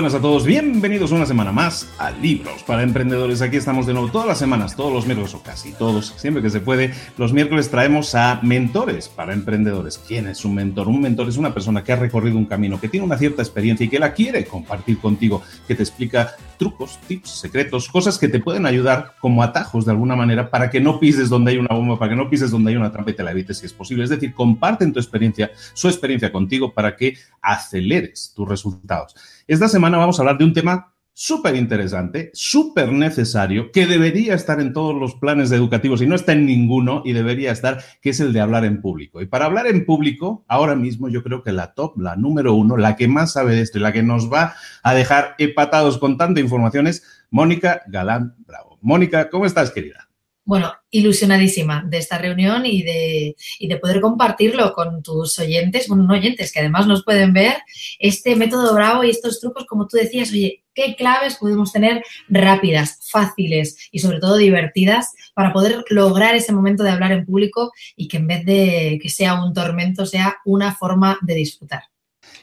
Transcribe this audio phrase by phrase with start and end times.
[0.00, 0.46] buenas a todos.
[0.46, 3.42] Bienvenidos una semana más a Libros para Emprendedores.
[3.42, 6.48] Aquí estamos de nuevo todas las semanas, todos los miércoles o casi todos, siempre que
[6.48, 6.94] se puede.
[7.18, 9.98] Los miércoles traemos a mentores para emprendedores.
[9.98, 10.88] ¿Quién es un mentor?
[10.88, 13.84] Un mentor es una persona que ha recorrido un camino, que tiene una cierta experiencia
[13.84, 18.40] y que la quiere compartir contigo, que te explica trucos, tips, secretos, cosas que te
[18.40, 21.98] pueden ayudar como atajos de alguna manera para que no pises donde hay una bomba,
[21.98, 24.04] para que no pises donde hay una trampa y te la evites si es posible.
[24.04, 29.14] Es decir, comparten tu experiencia, su experiencia contigo para que aceleres tus resultados.
[29.50, 34.60] Esta semana vamos a hablar de un tema súper interesante, súper necesario, que debería estar
[34.60, 38.20] en todos los planes educativos y no está en ninguno y debería estar, que es
[38.20, 39.20] el de hablar en público.
[39.20, 42.76] Y para hablar en público, ahora mismo yo creo que la top, la número uno,
[42.76, 46.16] la que más sabe de esto y la que nos va a dejar empatados con
[46.16, 48.78] tanta información es Mónica Galán Bravo.
[48.82, 50.09] Mónica, ¿cómo estás, querida?
[50.50, 56.14] Bueno, ilusionadísima de esta reunión y de, de poder compartirlo con tus oyentes, bueno, no
[56.14, 57.58] oyentes, que además nos pueden ver,
[58.00, 62.98] este método bravo y estos trucos, como tú decías, oye, qué claves podemos tener rápidas,
[63.12, 68.08] fáciles y sobre todo divertidas para poder lograr ese momento de hablar en público y
[68.08, 71.89] que en vez de que sea un tormento, sea una forma de disfrutar.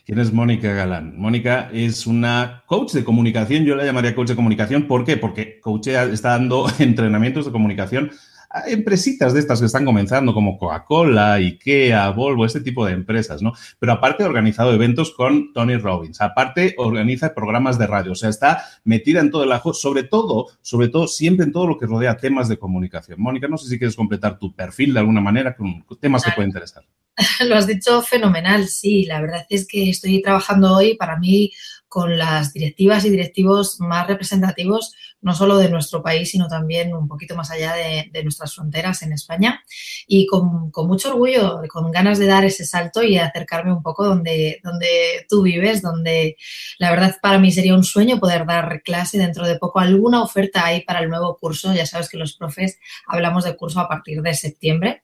[0.08, 1.20] ¿Quién es Mónica Galán?
[1.20, 4.88] Mónica es una coach de comunicación, yo la llamaría coach de comunicación.
[4.88, 5.18] ¿Por qué?
[5.18, 8.12] Porque coach está dando entrenamientos de comunicación
[8.50, 13.42] a empresitas de estas que están comenzando, como Coca-Cola, IKEA, Volvo, este tipo de empresas,
[13.42, 13.52] ¿no?
[13.80, 18.30] Pero aparte ha organizado eventos con Tony Robbins, aparte organiza programas de radio, o sea,
[18.30, 21.86] está metida en todo el ajo, sobre todo, sobre todo, siempre en todo lo que
[21.86, 23.20] rodea temas de comunicación.
[23.20, 26.52] Mónica, no sé si quieres completar tu perfil de alguna manera con temas que pueden
[26.52, 26.86] interesar.
[27.48, 29.06] Lo has dicho fenomenal, sí.
[29.06, 31.52] La verdad es que estoy trabajando hoy para mí
[31.88, 37.08] con las directivas y directivos más representativos, no solo de nuestro país, sino también un
[37.08, 39.64] poquito más allá de, nuestras fronteras en España.
[40.06, 44.60] Y con, mucho orgullo, con ganas de dar ese salto y acercarme un poco donde,
[44.64, 46.38] donde tú vives, donde
[46.78, 49.80] la verdad para mí sería un sueño poder dar clase dentro de poco.
[49.80, 51.74] Alguna oferta hay para el nuevo curso.
[51.74, 55.04] Ya sabes que los profes hablamos de curso a partir de septiembre.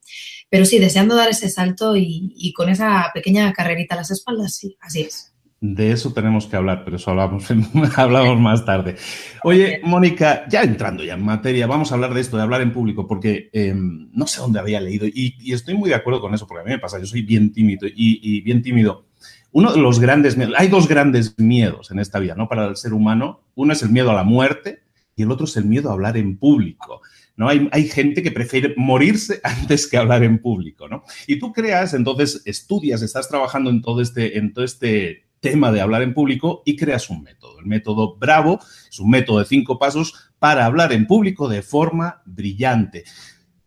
[0.50, 4.56] Pero sí, deseando dar ese salto y, y con esa pequeña carrerita a las espaldas,
[4.56, 5.33] sí, así es.
[5.66, 7.46] De eso tenemos que hablar, pero eso hablamos,
[7.96, 8.98] hablamos más tarde.
[9.46, 12.74] Oye, Mónica, ya entrando ya en materia, vamos a hablar de esto, de hablar en
[12.74, 16.46] público, porque em, no sé dónde había leído y, estoy muy de acuerdo con eso,
[16.48, 19.06] porque a mí me pasa, yo soy bien tímido y, bien tímido.
[19.54, 22.50] Uno de los grandes miedos, hay dos grandes miedos en esta vida, ¿no?
[22.50, 23.40] Para el ser humano.
[23.56, 24.84] Uno es el miedo a la muerte
[25.16, 27.00] y el otro es el miedo a hablar en público.
[27.38, 27.48] ¿no?
[27.48, 31.06] Hay, hay, gente que prefiere morirse antes que hablar en público, ¿no?
[31.26, 35.82] Y tú creas, entonces estudias, estás trabajando en todo este, en todo este tema de
[35.82, 37.60] hablar en público y creas un método.
[37.60, 38.60] El método Bravo
[38.90, 43.04] es un método de cinco pasos para hablar en público de forma brillante.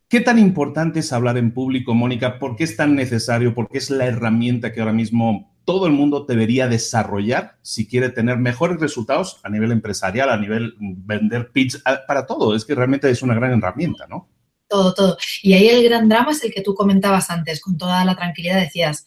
[0.08, 2.38] ¿Qué tan importante es hablar en público, Mónica?
[2.38, 3.54] ¿Por qué es tan necesario?
[3.54, 8.08] ¿Por qué es la herramienta que ahora mismo todo el mundo debería desarrollar si quiere
[8.08, 12.56] tener mejores resultados a nivel empresarial, a nivel vender pitch, para todo?
[12.56, 14.30] Es que realmente es una gran herramienta, ¿no?
[14.68, 15.18] Todo, todo.
[15.42, 18.60] Y ahí el gran drama es el que tú comentabas antes, con toda la tranquilidad
[18.60, 19.04] decías,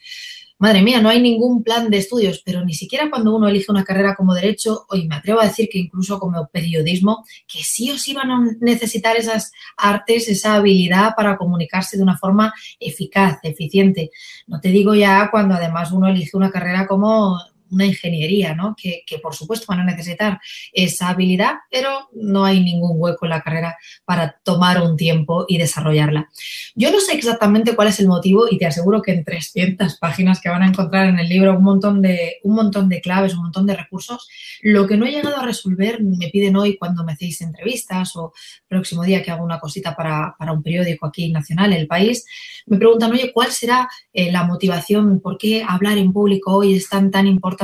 [0.59, 3.85] madre mía, no hay ningún plan de estudios, pero ni siquiera cuando uno elige una
[3.85, 7.97] carrera como derecho, hoy me atrevo a decir que incluso como periodismo, que sí o
[7.97, 14.11] sí van a necesitar esas artes, esa habilidad para comunicarse de una forma eficaz, eficiente.
[14.47, 17.39] No te digo ya cuando además uno elige una carrera como
[17.71, 18.75] una ingeniería, ¿no?
[18.77, 20.39] Que, por supuesto van a necesitar
[20.71, 25.57] esa habilidad, pero no hay ningún hueco en la carrera para tomar un tiempo y
[25.57, 26.29] desarrollarla.
[26.75, 30.39] Yo no sé exactamente cuál es el motivo y te aseguro que en 300 páginas
[30.41, 33.43] que van a encontrar en el libro un montón de, un montón de claves, un
[33.43, 34.27] montón de recursos,
[34.61, 38.33] lo que no he llegado a resolver me piden hoy cuando me hacéis entrevistas o
[38.67, 42.25] próximo día que hago una cosita para, un periódico aquí nacional, El País,
[42.65, 45.19] me preguntan, oye, ¿cuál será eh, la motivación?
[45.19, 47.58] ¿Por qué hablar en público hoy es tan, tan importante?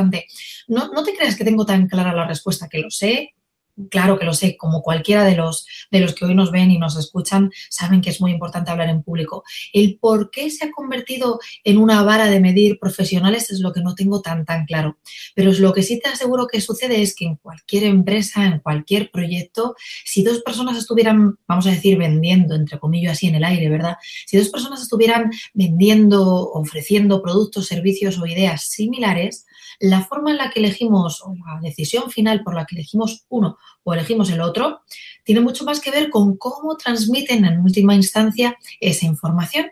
[0.68, 3.35] No, no te creas que tengo tan clara la respuesta, que lo sé,
[3.90, 6.78] claro que lo sé, como cualquiera de los, de los que hoy nos ven y
[6.78, 9.44] nos escuchan, saben que es muy importante hablar en público.
[9.74, 13.82] El por qué se ha convertido en una vara de medir profesionales es lo que
[13.82, 14.98] no tengo tan, tan claro.
[15.36, 18.60] Pero es lo que sí te aseguro que sucede es que en cualquier empresa, en
[18.60, 19.76] cualquier proyecto,
[20.06, 23.98] si dos personas estuvieran, vamos a decir, vendiendo, entre comillas, así en el aire, ¿verdad?
[24.26, 29.46] Si dos personas estuvieran vendiendo, ofreciendo productos, servicios o ideas similares,
[29.80, 33.58] la forma en la que elegimos o la decisión final por la que elegimos uno
[33.84, 34.82] o elegimos el otro
[35.26, 39.72] tiene mucho más que ver con cómo transmiten en última instancia esa información.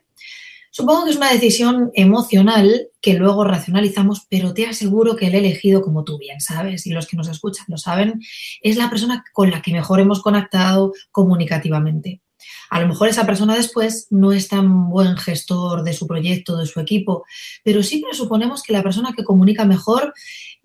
[0.72, 5.84] Supongo que es una decisión emocional que luego racionalizamos, pero te aseguro que el elegido,
[5.84, 8.20] como tú bien sabes, y los que nos escuchan lo saben,
[8.64, 12.22] es la persona con la que mejor hemos conectado comunicativamente.
[12.70, 16.66] A lo mejor esa persona después no es tan buen gestor de su proyecto, de
[16.66, 17.26] su equipo,
[17.64, 20.14] pero sí presuponemos que la persona que comunica mejor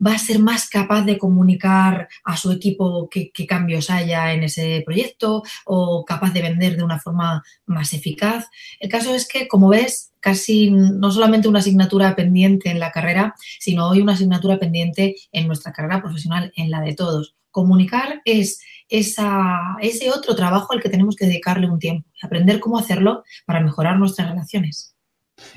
[0.05, 4.83] va a ser más capaz de comunicar a su equipo qué, cambios haya en ese
[4.85, 8.47] proyecto o capaz de vender de una forma más eficaz.
[8.79, 13.35] El caso es que, como ves, casi no solamente una asignatura pendiente en la carrera,
[13.59, 17.35] sino hoy una asignatura pendiente en nuestra carrera profesional, en la de todos.
[17.51, 18.61] Comunicar es
[18.91, 23.61] esa, ese otro trabajo al que tenemos que dedicarle un tiempo, aprender cómo hacerlo para
[23.61, 24.98] mejorar nuestras relaciones.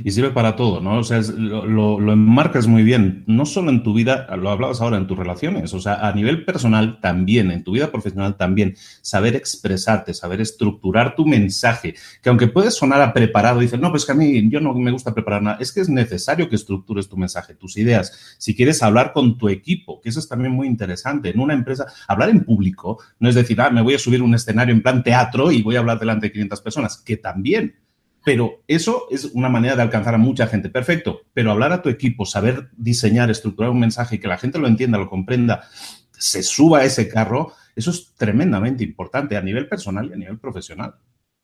[0.03, 0.99] Y sirve para todo, ¿no?
[0.99, 5.07] O sea, lo, enmarcas muy bien, no solo en tu vida, lo hablabas ahora en
[5.07, 10.13] tus relaciones, o sea, a nivel personal también, en tu vida profesional también, saber expresarte,
[10.13, 14.15] saber estructurar tu mensaje, que aunque puedes sonar a preparado, dices, no, pues que a
[14.15, 17.55] mí yo no me gusta preparar nada, es que es necesario que estructures tu mensaje,
[17.55, 21.39] tus ideas, si quieres hablar con tu equipo, que eso es también muy interesante, en
[21.39, 22.61] una empresa, hablar en público
[23.19, 25.75] no es decir, ah, me voy a subir un escenario en plan teatro y voy
[25.75, 27.75] a hablar delante de 500 personas, que también
[28.23, 30.69] pero eso es una manera de alcanzar a mucha gente.
[30.69, 31.21] Perfecto.
[31.33, 34.67] Pero hablar a tu equipo, saber diseñar, estructurar un mensaje y que la gente lo
[34.67, 35.67] entienda, lo comprenda,
[36.17, 40.37] se suba a ese carro, eso es tremendamente importante a nivel personal y a nivel
[40.37, 40.95] profesional.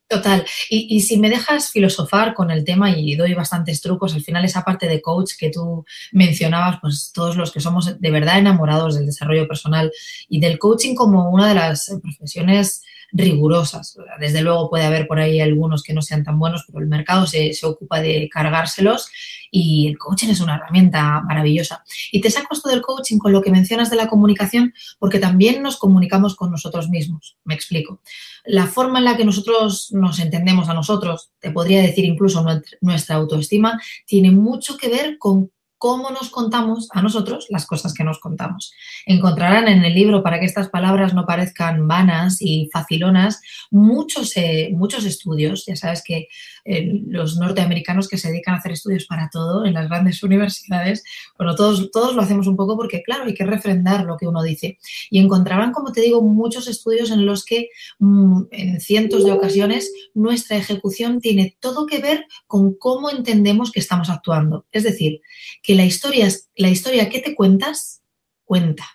[0.10, 0.46] Total.
[0.70, 4.64] Y, si me dejas filosofar con el tema y doy bastantes trucos, al final esa
[4.64, 5.84] parte de coach que tú
[6.14, 9.92] mencionabas, pues todos los que somos de verdad enamorados del desarrollo personal
[10.30, 13.98] y del coaching como una de las profesiones rigurosas.
[14.19, 17.25] Desde luego puede haber por ahí algunos que no sean tan buenos, pero el mercado
[17.25, 19.09] se, ocupa de cargárselos
[19.51, 21.83] y el coaching es una herramienta maravillosa.
[22.12, 25.62] Y te saco esto del coaching con lo que mencionas de la comunicación, porque también
[25.62, 27.38] nos comunicamos con nosotros mismos.
[27.44, 28.01] Me explico.
[28.45, 32.45] La forma en la que nosotros nos entendemos a nosotros, te podría decir incluso
[32.81, 38.04] nuestra autoestima, tiene mucho que ver con cómo nos contamos a nosotros las cosas que
[38.04, 38.74] nos contamos.
[39.06, 44.70] Encontrarán en el libro, para que estas palabras no parezcan vanas y facilonas, muchos, eh,
[44.74, 45.66] muchos estudios.
[45.66, 46.28] Ya sabes que
[46.68, 51.04] los norteamericanos que se dedican a hacer estudios para todo en las grandes universidades,
[51.38, 54.44] bueno, todos, todos lo hacemos un poco porque, claro, hay que refrendar lo que uno
[54.44, 54.78] dice.
[55.10, 57.69] Y encontrarán, como te digo, muchos estudios en los que
[58.00, 63.80] mm, en cientos de ocasiones nuestra ejecución tiene todo que ver con cómo entendemos que
[63.80, 64.66] estamos actuando.
[64.72, 65.22] Es decir,
[65.64, 68.02] que la historia, la historia que te cuentas,
[68.44, 68.86] cuenta.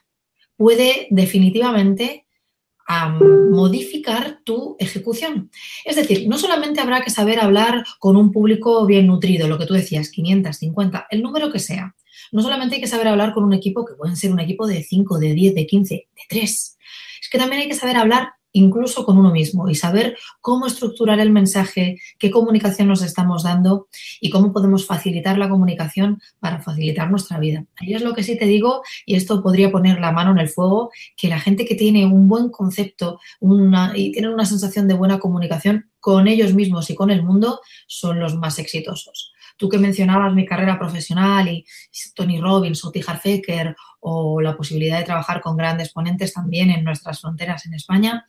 [0.57, 2.22] Puede definitivamente
[3.19, 5.51] modificar tu ejecución.
[5.85, 9.67] Es decir, no solamente habrá que saber hablar con un público bien nutrido, lo que
[9.67, 11.95] tú decías, 500, 50, el número que sea.
[12.33, 14.83] No solamente hay que saber hablar con un equipo que pueden ser un equipo de
[14.83, 16.79] 5, de 10, de 15, de 3.
[17.21, 21.21] Es que también hay que saber hablar incluso con uno mismo y saber cómo estructurar
[21.21, 23.89] el mensaje, qué comunicación nos estamos dando
[24.21, 27.65] y cómo podemos facilitar la comunicación para facilitar nuestra vida.
[27.77, 30.49] Ahí es lo que sí te digo, y esto podría poner la mano en el
[30.49, 34.95] fuego, que la gente que tiene un buen concepto una, y tiene una sensación de
[34.95, 39.33] buena comunicación con ellos mismos y con el mundo son los más exitosos.
[39.57, 41.65] Tú que mencionabas mi carrera profesional y
[42.15, 46.83] Tony Robbins o Tijar Fecker o la posibilidad de trabajar con grandes ponentes también en
[46.85, 48.27] nuestras fronteras en España,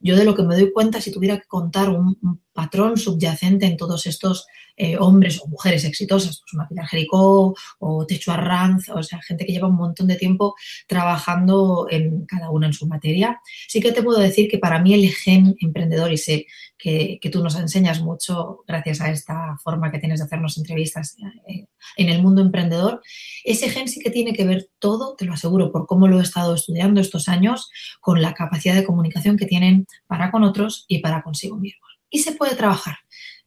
[0.00, 3.76] yo de lo que me doy cuenta, si tuviera que contar un, patrón subyacente en
[3.76, 4.46] todos estos
[4.78, 9.52] eh, hombres o mujeres exitosas, pues una Jericó o Techo Arranz, o sea, gente que
[9.52, 10.54] lleva un montón de tiempo
[10.86, 14.94] trabajando en cada uno en su materia, sí que te puedo decir que para mí
[14.94, 16.46] el gen emprendedor, y sé
[16.78, 21.16] que, tú nos enseñas mucho gracias a esta forma que tienes de hacernos entrevistas
[21.48, 23.02] eh, en el mundo emprendedor,
[23.44, 26.22] ese gen sí que tiene que ver todo, te lo aseguro, por cómo lo he
[26.22, 30.98] estado estudiando estos años, con la capacidad de comunicación que tienen para con otros y
[30.98, 31.98] para consigo mismos.
[32.10, 32.96] Y se puede trabajar,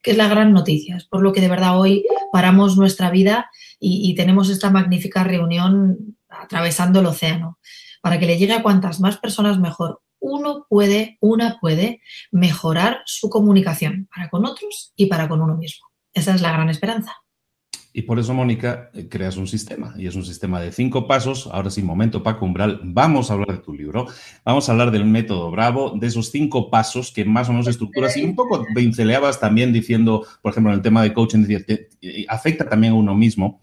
[0.02, 0.98] que es la gran noticia.
[0.98, 6.18] Es por lo que de verdad hoy paramos nuestra vida y, tenemos esta magnífica reunión
[6.28, 7.60] atravesando el océano.
[8.02, 13.30] Para que le llegue a cuantas más personas mejor, uno puede, una puede mejorar su
[13.30, 15.88] comunicación para con otros y para con uno mismo.
[16.14, 17.16] Esa es la gran esperanza.
[17.92, 19.94] Y por eso, Mónica, eh, creas un sistema.
[19.98, 21.50] Y es un sistema de cinco pasos.
[21.52, 22.80] Ahora sí, momento, Paco Umbral.
[22.84, 24.08] Vamos a hablar de tu libro.
[24.46, 28.16] Vamos a hablar del método Bravo, de esos cinco pasos que más o menos estructuras.
[28.16, 31.46] Y un poco pinceleabas también diciendo, por ejemplo, en el tema de coaching,
[32.28, 33.62] afecta también a uno mismo.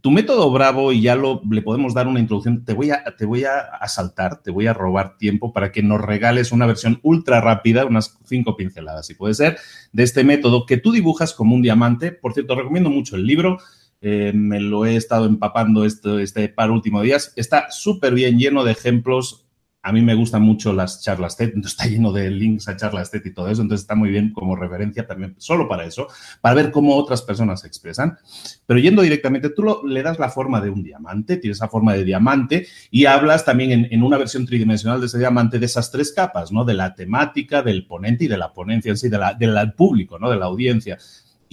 [0.00, 3.24] Tu método Bravo, y ya lo, le podemos dar una introducción, te voy, a, te
[3.26, 7.40] voy a asaltar, te voy a robar tiempo para que nos regales una versión ultra
[7.40, 9.56] rápida, unas cinco pinceladas, si puede ser,
[9.92, 12.10] de este método que tú dibujas como un diamante.
[12.10, 13.58] Por cierto, recomiendo mucho el libro.
[14.00, 17.32] Eh, me lo he estado empapando este, este par últimos días.
[17.36, 19.43] Está súper bien lleno de ejemplos
[19.84, 23.20] a mí me gustan mucho las charlas TED, está lleno de links a charlas TED
[23.26, 26.08] y todo eso, entonces está muy bien como referencia también, solo para eso,
[26.40, 28.16] para ver cómo otras personas se expresan.
[28.64, 32.02] Pero yendo directamente, tú le das la forma de un diamante, tienes esa forma de
[32.02, 36.50] diamante y hablas también en, una versión tridimensional de ese diamante de esas tres capas,
[36.50, 36.64] ¿no?
[36.64, 40.18] De la temática, del ponente y de la ponencia en sí, de la, del público,
[40.18, 40.30] ¿no?
[40.30, 40.98] De la audiencia.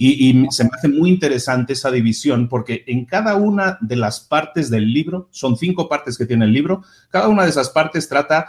[0.04, 4.68] Y, se me hace muy interesante esa división porque en cada una de las partes
[4.68, 8.48] del libro, son cinco partes que tiene el libro, cada una de esas partes trata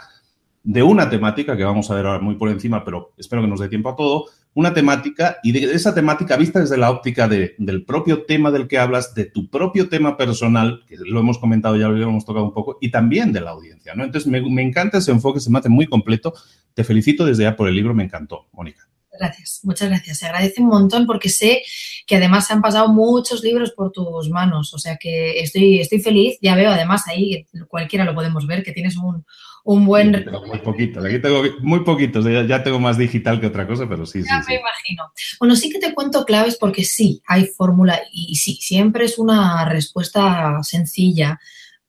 [0.64, 3.60] de una temática que vamos a ver ahora muy por encima, pero espero que nos
[3.60, 7.84] dé tiempo a todo, una temática y de esa temática vista desde la óptica del
[7.84, 11.88] propio tema del que hablas, de tu propio tema personal, que lo hemos comentado, ya
[11.88, 14.02] lo hemos tocado un poco, y también de la audiencia, ¿no?
[14.02, 16.34] Entonces, me, me encanta ese enfoque, se me hace muy completo.
[16.72, 18.88] Te felicito desde ya por el libro, me encantó, Mónica.
[19.18, 20.18] Gracias, muchas gracias.
[20.18, 21.62] Se agradece un montón porque sé
[22.06, 24.74] que además se han pasado muchos libros por tus manos.
[24.74, 26.38] O sea que estoy, estoy feliz.
[26.40, 29.24] Ya veo además ahí, cualquiera lo podemos ver, que tienes un,
[29.64, 30.24] un buen...
[30.46, 32.24] muy poquito, aquí tengo muy poquitos.
[32.24, 34.52] Ya, tengo más digital que otra cosa, pero sí, ya sí.
[34.52, 35.12] me imagino.
[35.38, 39.64] Bueno, sí que te cuento claves porque sí, hay fórmula y sí, siempre es una
[39.64, 41.40] respuesta sencilla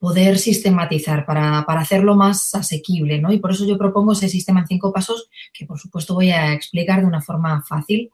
[0.06, 3.34] poder sistematizar para, hacerlo más asequible, ¿no?
[3.34, 6.54] Y por eso yo propongo ese sistema en cinco pasos que, por supuesto, voy a
[6.54, 8.12] explicar de una forma fácil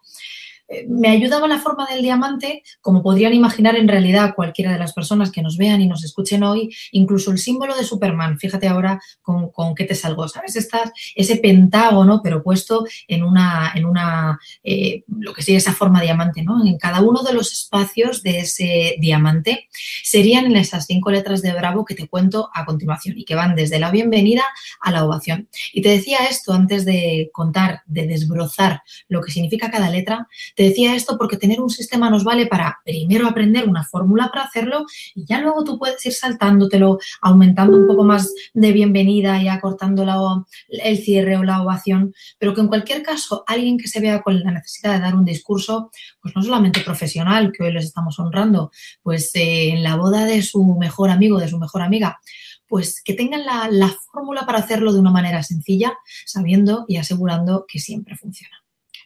[0.87, 5.31] me ayudaba la forma del diamante, como podrían imaginar en realidad cualquiera de las personas
[5.31, 9.75] que nos vean y nos escuchen hoy, incluso el símbolo de Superman, fíjate ahora con,
[9.75, 10.55] qué te salgo, ¿sabes?
[10.55, 16.01] Estás, ese pentágono, pero puesto en una, en una eh, lo que sería esa forma
[16.01, 16.65] diamante, ¿no?
[16.65, 19.67] En cada uno de los espacios de ese diamante
[20.03, 23.79] serían esas cinco letras de Bravo que te cuento a continuación y que van desde
[23.79, 24.43] la bienvenida
[24.79, 25.49] a la ovación.
[25.73, 30.27] Y te decía esto antes de contar, de desbrozar lo que significa cada letra,
[30.63, 34.85] decía esto porque tener un sistema nos vale para primero aprender una fórmula para hacerlo
[35.15, 40.45] y ya luego tú puedes ir saltándotelo, aumentando un poco más de bienvenida y acortando
[40.69, 44.39] el cierre o la ovación, pero que en cualquier caso alguien que se vea con
[44.39, 45.91] la necesidad de dar un discurso,
[46.21, 50.41] pues no solamente profesional, que hoy les estamos honrando, pues eh, en la boda de
[50.41, 52.19] su mejor amigo, de su mejor amiga,
[52.67, 57.79] pues que tengan la fórmula para hacerlo de una manera sencilla, sabiendo y asegurando que
[57.79, 58.61] siempre funciona.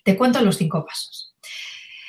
[0.05, 1.35] Te cuento los cinco pasos.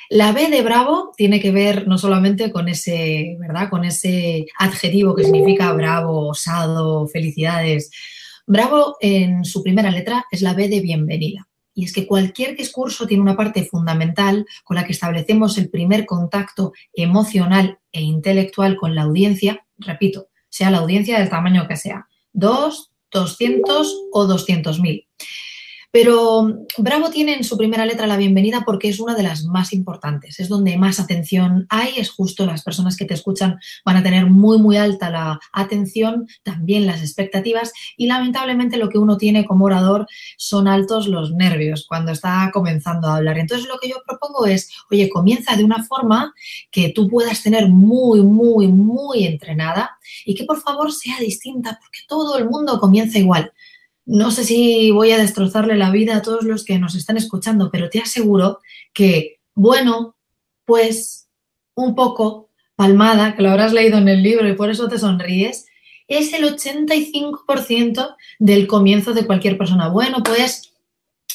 [0.09, 3.69] La B de bravo tiene que ver no solamente con ese, ¿verdad?
[3.69, 7.91] Con ese adjetivo que significa bravo, osado, felicidades.
[8.45, 11.47] Bravo en su primera letra es la B de bienvenida.
[11.73, 16.05] Y es que cualquier discurso tiene una parte fundamental con la que establecemos el primer
[16.05, 22.07] contacto emocional e intelectual con la audiencia, repito, sea la audiencia del tamaño que sea,
[22.33, 25.07] dos, doscientos o doscientos mil.
[25.99, 29.73] Pero Bravo tiene en su primera letra la bienvenida porque es una de las más
[29.73, 34.03] importantes, es donde más atención hay, es justo las personas que te escuchan van a
[34.03, 39.47] tener muy, muy alta la atención, también las expectativas y lamentablemente lo que uno tiene
[39.47, 40.05] como orador
[40.37, 43.39] son altos los nervios cuando está comenzando a hablar.
[43.39, 46.31] Entonces lo que yo propongo es, oye, comienza de una forma
[46.69, 52.01] que tú puedas tener muy, muy, muy entrenada y que por favor sea distinta porque
[52.07, 53.51] todo el mundo comienza igual.
[54.07, 57.69] No sé si voy a destrozarle la vida a todos los que nos están escuchando,
[57.69, 58.61] pero te aseguro
[58.93, 60.15] que, bueno,
[60.63, 61.27] pues
[61.75, 65.65] un poco, palmada, que lo habrás leído en el libro y por eso te sonríes,
[66.07, 69.89] es el 85% del comienzo de cualquier persona.
[69.89, 70.73] Bueno, pues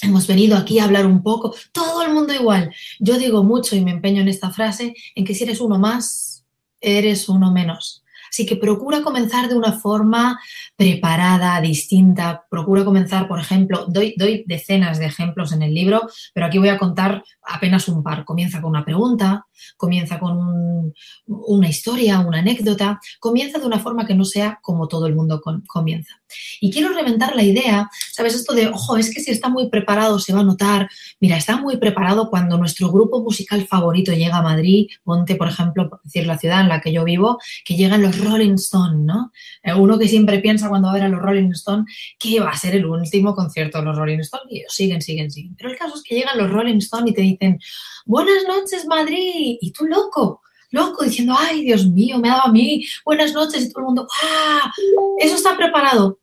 [0.00, 2.75] hemos venido aquí a hablar un poco, todo el mundo igual.
[2.99, 6.47] Yo digo mucho y me empeño en esta frase, en que si eres uno más,
[6.81, 8.02] eres uno menos.
[8.33, 10.41] Así que procura comenzar de una forma
[10.75, 12.47] preparada, distinta.
[12.49, 16.71] Procura comenzar, por ejemplo, doy, doy decenas de ejemplos en el libro, pero aquí voy
[16.71, 18.25] a contar apenas un par.
[18.25, 19.47] Comienza con una pregunta,
[19.77, 20.95] comienza con
[21.27, 25.43] una historia, una anécdota, comienza de una forma que no sea como todo el mundo
[25.67, 26.22] comienza.
[26.61, 28.35] Y quiero reventar la idea, ¿sabes?
[28.35, 30.89] Esto de, ojo, es que si está muy preparado se va a notar.
[31.21, 35.89] Mira, está muy preparado cuando nuestro grupo musical favorito llega a Madrid, ponte, por ejemplo,
[35.89, 39.33] por decir la ciudad en la que yo vivo, que llegan los Rolling Stone, ¿no?
[39.62, 41.85] Eh, uno que siempre piensa cuando va a ver a los Rolling Stone
[42.19, 45.55] que va a ser el último concierto de los Rolling Stone y siguen, siguen, siguen.
[45.57, 47.59] Pero el caso es que llegan los Rolling Stone y te dicen,
[48.05, 52.53] buenas noches Madrid, y tú loco, loco, diciendo, ay, Dios mío, me ha dado a
[52.53, 54.73] mí, buenas noches, y todo el mundo, ¡ah!
[55.19, 56.19] ¿Eso está preparado?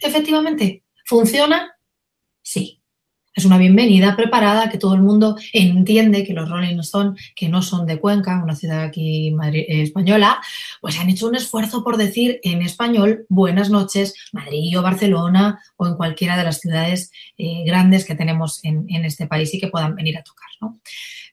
[0.00, 1.72] Efectivamente, ¿funciona?
[2.42, 2.80] Sí.
[3.36, 7.62] Es una bienvenida preparada, que todo el mundo entiende que los Rolling Stones, que no
[7.62, 9.34] son de Cuenca, una ciudad aquí
[9.66, 10.40] española,
[10.80, 15.88] pues han hecho un esfuerzo por decir en español buenas noches, Madrid o Barcelona o
[15.88, 19.66] en cualquiera de las ciudades eh, grandes que tenemos en, en, este país y que
[19.66, 20.48] puedan venir a tocar.
[20.60, 20.78] ¿no?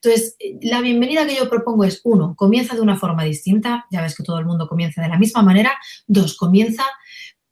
[0.02, 4.16] Entonces, la bienvenida que yo propongo es, uno, comienza de una forma distinta, ya ves
[4.16, 5.78] que todo el mundo comienza de la misma manera,
[6.08, 6.82] dos, comienza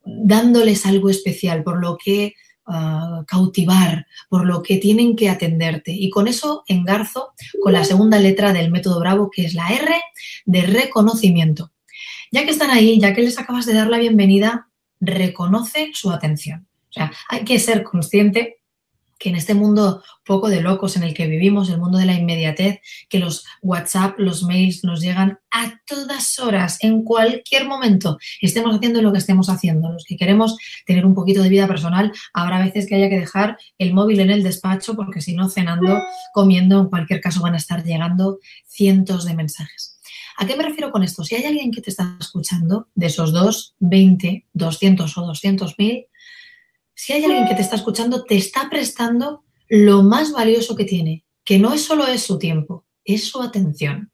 [0.05, 5.91] dándoles algo especial, por lo que ah, cautivar, por lo que tienen que atenderte.
[5.91, 9.93] Y con eso engarzo con la segunda letra del método Bravo, que es la R
[10.45, 11.71] de reconocimiento.
[12.31, 16.67] Ya que están ahí, ya que les acabas de dar la bienvenida, reconoce su atención.
[16.89, 18.60] O sea, hay que ser consciente
[19.21, 22.13] que en este mundo poco de locos en el que vivimos, el mundo de la
[22.13, 28.75] inmediatez, que los WhatsApp, los mails nos llegan a todas horas, en cualquier momento, estemos
[28.75, 29.91] haciendo lo que estemos haciendo.
[29.91, 33.57] Los que queremos tener un poquito de vida personal, habrá veces que haya que dejar
[33.77, 36.01] el móvil en el despacho porque si no, cenando,
[36.33, 39.99] comiendo, en cualquier caso van a estar llegando cientos de mensajes.
[40.37, 41.23] ¿A qué me refiero con esto?
[41.23, 46.05] Si hay alguien que te está escuchando, de esos dos, 20, 200 o 200 mil,
[47.01, 51.25] si hay alguien que te está escuchando, te está prestando lo más valioso que tiene,
[51.43, 54.11] que no es solo es su tiempo, es su atención.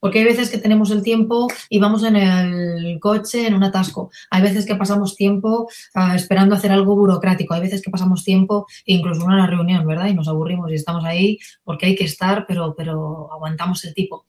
[0.00, 4.10] Porque hay veces que tenemos el tiempo y vamos en el coche en un atasco.
[4.30, 7.52] Hay veces que pasamos tiempo uh, esperando hacer algo burocrático.
[7.52, 10.06] Hay veces que pasamos tiempo incluso en una reunión, ¿verdad?
[10.06, 14.24] Y nos aburrimos y estamos ahí porque hay que estar, pero, pero aguantamos el tipo.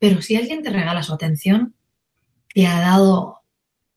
[0.00, 1.76] Pero si alguien te regala su atención,
[2.52, 3.42] te ha dado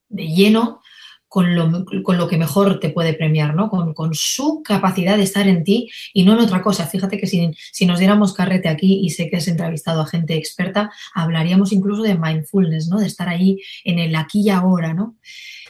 [0.08, 0.80] de lleno
[1.28, 3.68] con lo, con lo, que mejor te puede premiar, ¿no?
[3.68, 6.86] Con, con, su capacidad de estar en ti y no en otra cosa.
[6.86, 10.34] Fíjate que si, si, nos diéramos carrete aquí y sé que has entrevistado a gente
[10.34, 12.98] experta, hablaríamos incluso de mindfulness, ¿no?
[12.98, 15.16] De estar ahí en el aquí y ahora, ¿no?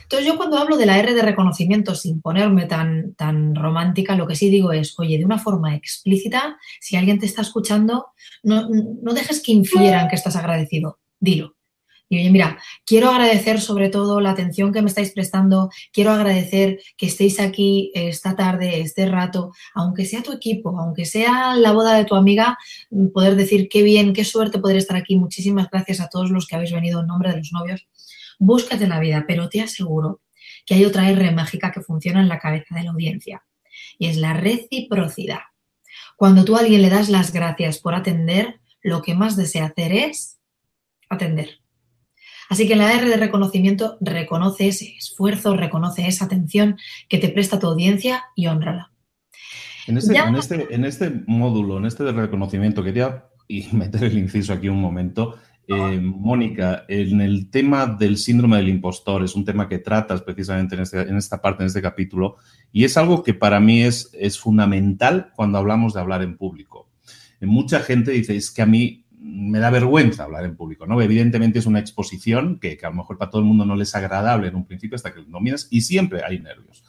[0.09, 4.27] Entonces yo cuando hablo de la R de reconocimiento sin ponerme tan, tan romántica, lo
[4.27, 8.07] que sí digo es, oye, de una forma explícita, si alguien te está escuchando,
[8.43, 11.58] no, no dejes que infieran que estás agradecido, dilo.
[12.09, 16.81] Y oye, mira, quiero agradecer sobre todo la atención que me estáis prestando, quiero agradecer
[16.97, 21.95] que estéis aquí esta tarde, este rato, aunque sea tu equipo, aunque sea la boda
[21.95, 22.57] de tu amiga,
[23.13, 25.17] poder decir qué bien, qué suerte poder estar aquí.
[25.17, 27.87] Muchísimas gracias a todos los que habéis venido en nombre de los novios.
[28.39, 30.23] Búscate la vida, pero te aseguro
[30.65, 33.45] que hay otra R mágica que funciona en la cabeza de la audiencia
[33.99, 35.41] y es la reciprocidad.
[36.17, 39.93] Cuando tú a alguien le das las gracias por atender, lo que más desea hacer
[39.93, 40.39] es
[41.09, 41.58] atender.
[42.49, 46.77] Así que la R de reconocimiento reconoce ese esfuerzo, reconoce esa atención
[47.09, 48.93] que te presta tu audiencia y honrala.
[49.87, 54.19] En este, en este, en este módulo, en este de reconocimiento, quería y meter el
[54.19, 55.37] inciso aquí un momento.
[55.67, 60.75] Eh, Mónica, en el tema del síndrome del impostor, es un tema que tratas precisamente
[60.75, 62.37] en, este, en, esta parte, en este capítulo,
[62.73, 66.89] y es algo que para mí es, es fundamental cuando hablamos de hablar en público.
[67.43, 71.01] Mucha gente dice, es que a mí me da vergüenza hablar en público, ¿no?
[71.03, 73.89] Evidentemente es una exposición que, que, a lo mejor para todo el mundo no les
[73.89, 76.83] es agradable en un principio hasta que lo dominas y siempre hay nervios.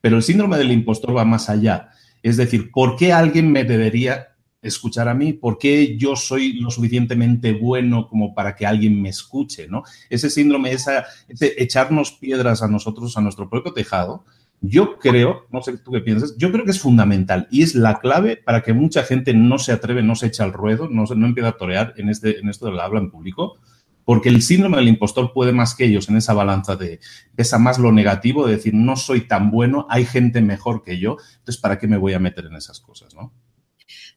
[0.00, 1.90] Pero el síndrome del impostor va más allá.
[2.22, 4.28] Es decir, ¿por qué alguien me debería
[4.62, 5.32] escuchar a mí?
[5.32, 9.82] ¿Por qué yo soy lo suficientemente bueno como para que alguien me escuche, ¿no?
[10.10, 14.24] Ese síndrome, esa, ese echarnos piedras a nosotros, a nuestro propio tejado,
[14.60, 17.98] yo creo, no sé tú qué piensas, yo creo que es fundamental y es la
[17.98, 21.26] clave para que mucha gente no se atreve, no se echa al ruedo, no, no
[21.26, 23.58] empieza a torear en, este, en esto del habla en público,
[24.04, 27.00] porque el síndrome del impostor puede más que ellos en esa balanza de
[27.34, 31.16] pesa más lo negativo, de decir no soy tan bueno, hay gente mejor que yo,
[31.38, 33.32] entonces ¿para qué me voy a meter en esas cosas, no?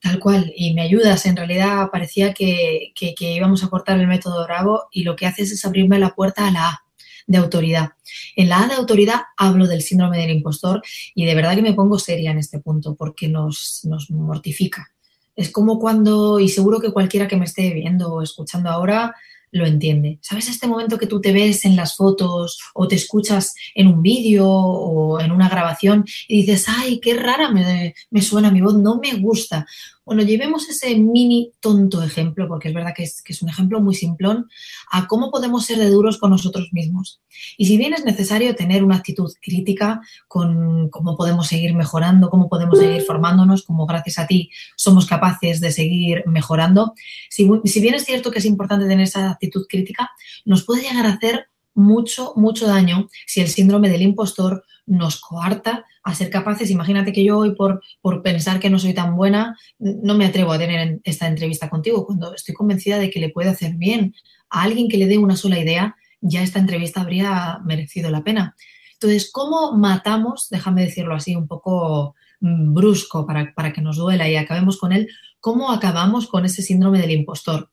[0.02, 1.26] Tal cual, y me ayudas.
[1.26, 5.26] En realidad parecía que, que, que íbamos a cortar el método Bravo y lo que
[5.26, 6.83] haces es abrirme la puerta a la A
[7.28, 7.92] de autoridad.
[8.36, 10.82] En la A de autoridad hablo del síndrome del impostor
[11.16, 14.92] y de verdad que me pongo seria en este punto porque nos, nos mortifica.
[15.36, 19.16] Es como cuando, y seguro que cualquiera que me esté viendo o escuchando ahora,
[19.54, 20.18] lo entiende.
[20.22, 24.02] ¿Sabes este momento que tú te ves en las fotos o te escuchas en un
[24.02, 28.76] vídeo o en una grabación y dices, ay, qué rara me, me, suena mi voz,
[28.76, 29.68] no me gusta?
[30.06, 34.50] Bueno, llevemos ese mini tonto ejemplo, porque es verdad que es, un ejemplo muy simplón,
[34.92, 37.22] a cómo podemos ser de duros con nosotros mismos.
[37.58, 42.50] Y si bien es necesario tener una actitud crítica con cómo podemos seguir mejorando, cómo
[42.50, 46.94] podemos seguir formándonos, como gracias a ti somos capaces de seguir mejorando,
[47.30, 50.12] si bien es cierto que es importante tener esa actitud crítica,
[50.44, 55.86] nos puede llegar a hacer mucho, mucho daño si el síndrome del impostor nos coarta
[56.04, 56.70] a ser capaces.
[56.70, 60.52] Imagínate que yo hoy, por, por pensar que no soy tan buena, no me atrevo
[60.52, 64.14] a tener esta entrevista contigo, cuando estoy convencida de que le puede hacer bien
[64.50, 68.56] a alguien que le dé una sola idea, ya esta entrevista habría merecido la pena.
[68.94, 74.30] Entonces, ¿cómo matamos, déjame decirlo así, un poco mm, brusco para, para que nos duela
[74.30, 75.10] y acabemos con él,
[75.40, 77.70] cómo acabamos con ese síndrome del impostor?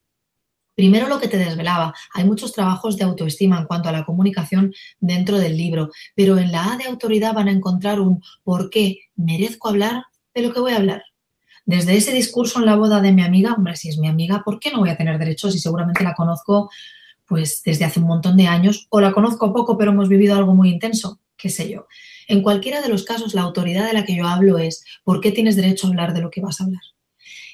[0.81, 4.73] Primero lo que te desvelaba, hay muchos trabajos de autoestima en cuanto a la comunicación
[4.99, 9.01] dentro del libro, pero en la A de autoridad van a encontrar un por qué
[9.15, 11.03] merezco hablar de lo que voy a hablar.
[11.67, 14.59] Desde ese discurso en la boda de mi amiga, hombre, si es mi amiga, ¿por
[14.59, 16.71] qué no voy a tener derechos si seguramente la conozco
[17.27, 20.55] pues desde hace un montón de años o la conozco poco pero hemos vivido algo
[20.55, 21.21] muy intenso?
[21.37, 21.89] qué sé yo.
[22.27, 25.31] En cualquiera de los casos, la autoridad de la que yo hablo es ¿por qué
[25.31, 26.83] tienes derecho a hablar de lo que vas a hablar?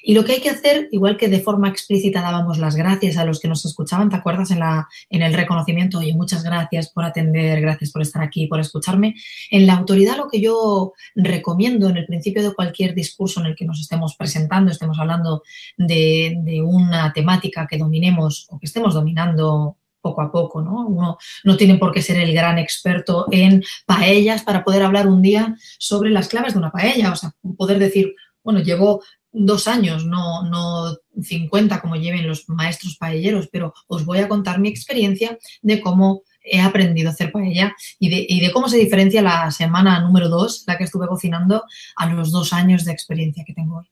[0.07, 3.25] Y lo que hay que hacer, igual que de forma explícita dábamos las gracias a
[3.25, 5.97] los que nos escuchaban, ¿te acuerdas en, la, en el reconocimiento?
[5.97, 9.15] Oye, muchas gracias por atender, gracias por estar aquí, por escucharme.
[9.51, 13.55] En la autoridad lo que yo recomiendo en el principio de cualquier discurso en el
[13.57, 15.43] que nos estemos presentando, estemos hablando
[15.75, 20.87] de, de una temática que dominemos o que estemos dominando poco a poco, ¿no?
[20.87, 25.21] Uno no tiene por qué ser el gran experto en paellas para poder hablar un
[25.21, 29.03] día sobre las claves de una paella, o sea, poder decir, bueno, llevo
[29.45, 34.59] dos años, no, no 50 como lleven los maestros paelleros, pero os voy a contar
[34.59, 38.77] mi experiencia de cómo he aprendido a hacer paella y de, y de cómo se
[38.77, 41.63] diferencia la semana número dos, la que estuve cocinando,
[41.95, 43.89] a los dos años de experiencia que tengo hoy.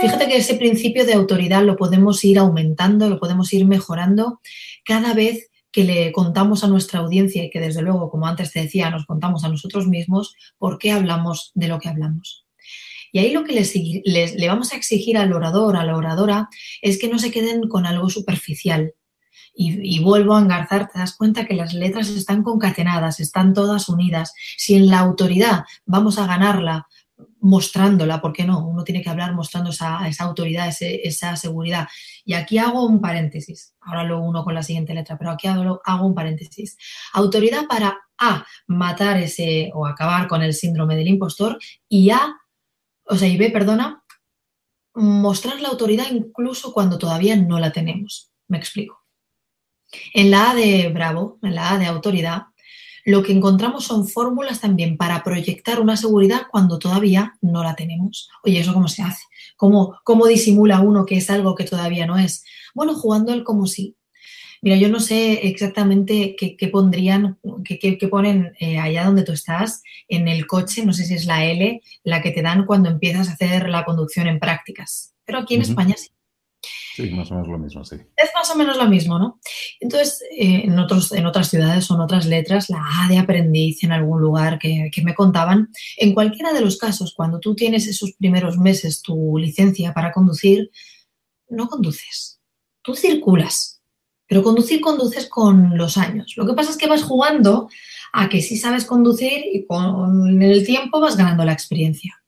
[0.00, 4.40] Fíjate que ese principio de autoridad lo podemos ir aumentando, lo podemos ir mejorando
[4.84, 8.62] cada vez que le contamos a nuestra audiencia y que desde luego, como antes te
[8.62, 12.45] decía, nos contamos a nosotros mismos por qué hablamos de lo que hablamos.
[13.12, 16.48] Y ahí lo que le vamos a exigir al orador, a la oradora,
[16.82, 18.94] es que no se queden con algo superficial.
[19.58, 23.88] Y, y, vuelvo a engarzar, te das cuenta que las letras están concatenadas, están todas
[23.88, 24.34] unidas.
[24.58, 26.86] Si en la autoridad vamos a ganarla
[27.40, 28.66] mostrándola, ¿por qué no?
[28.66, 31.88] Uno tiene que hablar mostrando esa, esa autoridad, esa seguridad.
[32.24, 35.80] Y aquí hago un paréntesis, ahora lo uno con la siguiente letra, pero aquí hago,
[35.84, 36.76] hago un paréntesis.
[37.12, 42.36] Autoridad para A, matar ese o acabar con el síndrome del impostor y A,
[43.06, 44.04] o sea, y B, perdona,
[44.94, 48.32] mostrar la autoridad incluso cuando todavía no la tenemos.
[48.48, 49.04] Me explico.
[50.14, 52.44] En la A de Bravo, en la A de autoridad,
[53.04, 58.28] lo que encontramos son fórmulas también para proyectar una seguridad cuando todavía no la tenemos.
[58.42, 59.22] Oye, ¿eso cómo se hace?
[59.56, 62.44] ¿Cómo, cómo disimula uno que es algo que todavía no es?
[62.74, 63.96] Bueno, jugando el como si.
[64.62, 70.28] Mira, yo no sé exactamente qué, pondrían, qué, ponen eh, allá donde tú estás, en
[70.28, 73.32] el coche, no sé si es la L, la que te dan cuando empiezas a
[73.32, 75.14] hacer la conducción en prácticas.
[75.24, 76.08] Pero aquí en España sí.
[76.96, 77.96] Sí, más o menos lo mismo, sí.
[78.16, 79.38] Es más o menos lo mismo, ¿no?
[79.80, 83.92] Entonces, eh, en, otros, en otras ciudades en otras letras, la A de aprendiz en
[83.92, 88.12] algún lugar que, que me contaban, en cualquiera de los casos, cuando tú tienes esos
[88.12, 90.70] primeros meses tu licencia para conducir,
[91.50, 92.40] no conduces,
[92.80, 93.75] tú circulas,
[94.26, 96.34] pero conducir conduces con los años.
[96.36, 97.68] Lo que pasa es que vas jugando
[98.12, 102.20] a que sí sabes conducir y con el tiempo vas ganando la experiencia.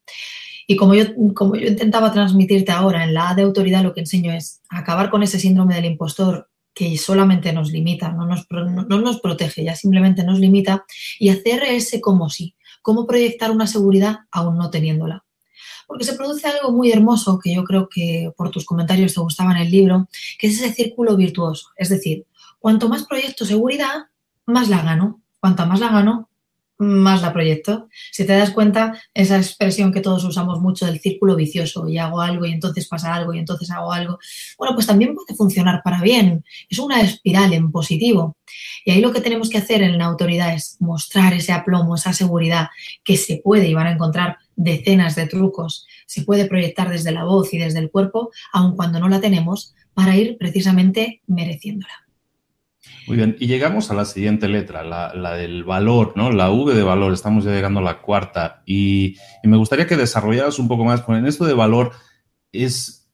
[0.67, 4.01] Y como yo, como yo intentaba transmitirte ahora en la A de autoridad, lo que
[4.01, 9.01] enseño es acabar con ese síndrome del impostor que solamente nos limita, no nos, no,
[9.01, 10.85] nos protege, ya simplemente nos limita,
[11.19, 15.25] y hacer ese como sí, cómo proyectar una seguridad aún no teniéndola.
[15.89, 19.51] Porque se produce algo muy hermoso que yo creo que por tus comentarios te gustaba
[19.53, 21.71] en el libro, que es ese círculo virtuoso.
[21.77, 22.27] Es decir,
[22.61, 24.07] cuanto más proyecto seguridad,
[24.47, 25.21] más la gano.
[25.41, 26.29] Cuanto más la gano,
[26.79, 27.89] más la proyecto.
[28.13, 32.21] Si te das cuenta, esa expresión que todos usamos mucho del círculo vicioso, y hago
[32.21, 34.19] algo y entonces pasa algo y entonces hago algo,
[34.57, 36.45] bueno, pues también puede funcionar para bien.
[36.69, 38.37] Es una espiral en positivo.
[38.85, 42.13] Y ahí lo que tenemos que hacer en la autoridad es mostrar ese aplomo, esa
[42.13, 42.69] seguridad
[43.05, 47.25] que se puede y van a encontrar decenas de trucos, se puede proyectar desde la
[47.25, 51.93] voz y desde el cuerpo, aun cuando no la tenemos, para ir precisamente mereciéndola.
[53.07, 56.31] Muy bien, y llegamos a la siguiente letra, la, del valor, ¿no?
[56.31, 60.59] La V de valor, estamos ya llegando a la cuarta y, me gustaría que desarrollaras
[60.59, 61.93] un poco más, porque en esto de valor
[62.53, 63.11] es,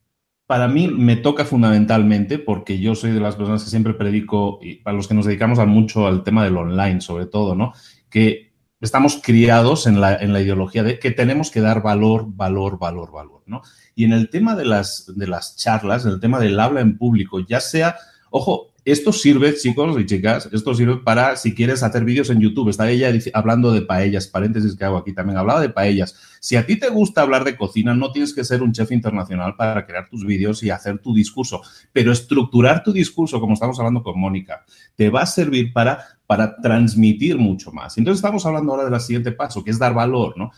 [0.47, 4.75] para mí me toca fundamentalmente porque yo soy de las personas que siempre predico, y
[4.75, 7.73] para los que nos dedicamos mucho al tema del online sobre todo, ¿no?
[8.09, 8.44] Que
[8.81, 13.11] estamos criados en la, en la ideología de que tenemos que dar valor, valor, valor,
[13.11, 13.61] valor, ¿no?
[13.95, 16.97] Y en el tema de las, de las charlas, en el tema del habla en
[16.97, 17.95] público, ya sea,
[18.29, 22.69] ojo, esto sirve, chicos y chicas, esto sirve para si quieres hacer vídeos en YouTube.
[22.69, 26.15] Está ella hablando de paellas, paréntesis que hago aquí también, hablaba de paellas.
[26.39, 29.55] Si a ti te gusta hablar de cocina, no tienes que ser un chef internacional
[29.55, 34.03] para crear tus vídeos y hacer tu discurso, pero estructurar tu discurso, como estamos hablando
[34.03, 34.63] con Mónica,
[34.95, 37.97] te va a servir para, para transmitir mucho más.
[37.97, 40.51] Entonces estamos hablando ahora del siguiente paso, que es dar valor, ¿no?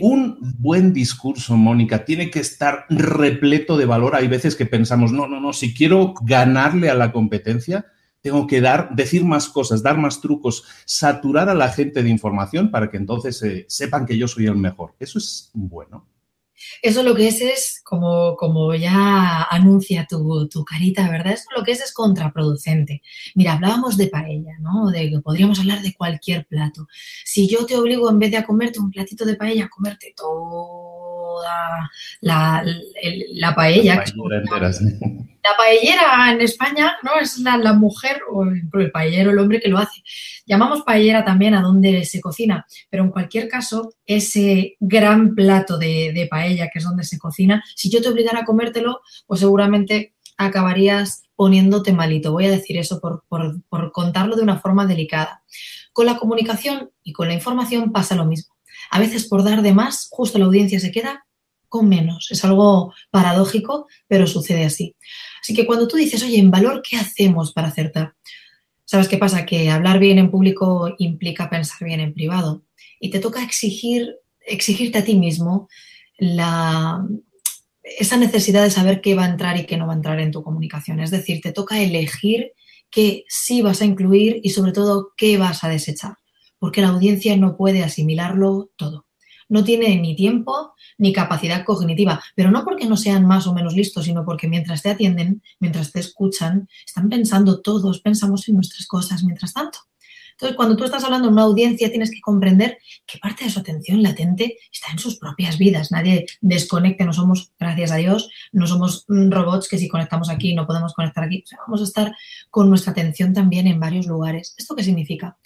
[0.00, 4.14] Un buen discurso, Mónica, tiene que estar repleto de valor.
[4.14, 7.86] Hay veces que pensamos, no, no, no, si quiero ganarle a la competencia,
[8.20, 12.70] tengo que dar, decir más cosas, dar más trucos, saturar a la gente de información
[12.70, 14.94] para que entonces eh, sepan que yo soy el mejor.
[14.98, 16.06] Eso es bueno.
[16.82, 21.34] Eso lo que es es, como, como ya anuncia tu, tu, carita, ¿verdad?
[21.34, 23.02] Eso lo que es es contraproducente.
[23.34, 24.90] Mira, hablábamos de paella, ¿no?
[24.90, 26.86] De que podríamos hablar de cualquier plato.
[27.24, 30.14] Si yo te obligo en vez de a comerte un platito de paella, a comerte
[30.16, 30.97] todo
[31.38, 34.04] toda la, paella.
[35.42, 39.78] La paellera, en España no es la, mujer o el, paellero, el hombre que lo
[39.78, 40.02] hace.
[40.46, 46.26] Llamamos paellera también a donde se cocina, pero en cualquier caso, ese gran plato de,
[46.30, 51.22] paella, que es donde se cocina, si yo te obligara a comértelo, pues seguramente acabarías
[51.34, 52.32] poniéndote malito.
[52.32, 55.42] Voy a decir eso por, por contarlo de una forma delicada.
[55.92, 58.54] Con la comunicación y con la información pasa lo mismo.
[58.90, 61.26] A veces por dar de más, justo la audiencia se queda
[61.68, 62.28] con menos.
[62.30, 64.96] Es algo paradójico, pero sucede así.
[65.42, 68.14] Así que cuando tú dices, oye, en valor, ¿qué hacemos para acertar?
[68.84, 69.44] ¿Sabes qué pasa?
[69.44, 72.64] Que hablar bien en público implica pensar bien en privado.
[73.00, 75.68] Y te toca exigir, exigirte a ti mismo
[76.16, 77.06] la,
[77.82, 80.32] esa necesidad de saber qué va a entrar y qué no va a entrar en
[80.32, 81.00] tu comunicación.
[81.00, 82.52] Es decir, te toca elegir
[82.90, 86.14] qué sí vas a incluir y sobre todo qué vas a desechar,
[86.58, 89.07] porque la audiencia no puede asimilarlo todo.
[89.48, 93.74] No tiene ni tiempo ni capacidad cognitiva, pero no porque no sean más o menos
[93.74, 98.86] listos, sino porque mientras te atienden, mientras te escuchan, están pensando todos, pensamos en nuestras
[98.86, 99.78] cosas mientras tanto.
[100.38, 103.58] Entonces, cuando tú estás hablando en una audiencia, tienes que comprender que parte de su
[103.58, 105.90] atención latente está en sus propias vidas.
[105.90, 110.64] Nadie desconecte, no somos, gracias a Dios, no somos robots que si conectamos aquí no
[110.64, 111.42] podemos conectar aquí.
[111.66, 112.14] vamos a estar
[112.50, 114.54] con nuestra atención también en varios lugares.
[114.56, 115.36] ¿Esto qué significa?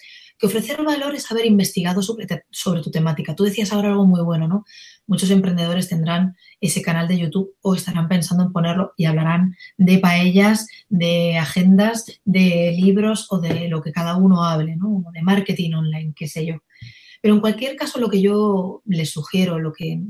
[0.42, 2.26] Que ofrecer valor es haber investigado sobre,
[2.82, 3.36] tu temática.
[3.36, 4.64] Tú decías ahora algo muy bueno, ¿no?
[5.06, 9.98] muchos emprendedores tendrán ese canal de YouTube o estarán pensando en ponerlo y hablarán de
[9.98, 15.04] paellas, de agendas, de libros o de lo que cada uno hable, ¿no?
[15.12, 16.56] De marketing online, qué sé yo.
[17.20, 20.00] Pero en cualquier caso, lo que yo les sugiero, lo que,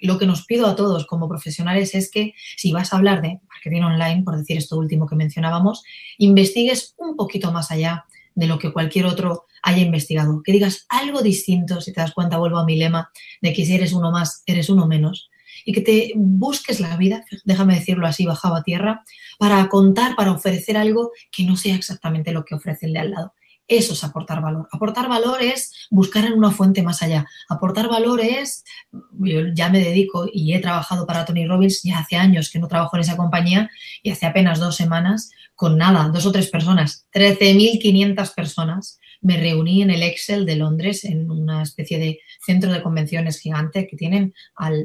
[0.00, 3.40] lo que nos pido a todos como profesionales es que si vas a hablar de
[3.46, 5.82] marketing online, por decir esto último que mencionábamos,
[6.16, 11.22] investigues un poquito más allá de lo que cualquier otro haya investigado, que digas algo
[11.22, 14.42] distinto, si te das cuenta, vuelvo a mi lema, de que si eres uno más,
[14.46, 15.30] eres uno menos,
[15.64, 19.04] y que te busques la vida, déjame decirlo así, bajado a tierra,
[19.38, 23.10] para contar, para ofrecer algo que no sea exactamente lo que ofrece el de al
[23.12, 23.34] lado.
[23.72, 24.68] Eso es aportar valor.
[24.70, 27.26] Aportar valor es buscar en una fuente más allá.
[27.48, 28.64] Aportar valor es,
[29.12, 32.68] yo ya me dedico y he trabajado para Tony Robbins, ya hace años que no
[32.68, 33.70] trabajo en esa compañía
[34.02, 39.80] y hace apenas dos semanas, con nada, dos o tres personas, 13.500 personas, me reuní
[39.80, 44.34] en el Excel de Londres, en una especie de centro de convenciones gigante que tienen
[44.54, 44.84] al,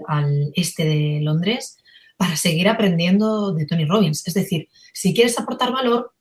[0.55, 1.77] este de Londres,
[2.15, 4.25] para seguir aprendiendo de Tony Robbins.
[4.25, 6.13] Es decir, si quieres aportar valor,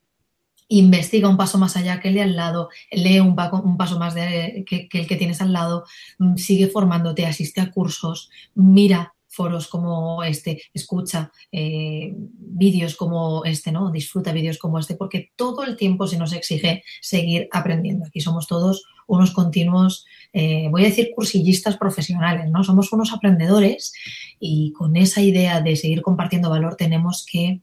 [0.69, 4.65] investiga un paso más allá que el de al lado, lee un, paso más de,
[4.67, 5.85] que, que, el que tienes al lado,
[6.19, 13.71] mm, sigue formándote, asiste a cursos, mira foros como este, escucha eh, vídeos como este,
[13.71, 13.91] ¿no?
[13.91, 18.07] Disfruta vídeos como este, porque todo el tiempo se nos exige seguir aprendiendo.
[18.07, 22.65] Aquí somos todos unos continuos, eh, voy a decir cursillistas profesionales, ¿no?
[22.65, 23.93] Somos unos aprendedores
[24.41, 27.61] y con esa idea de seguir compartiendo valor tenemos que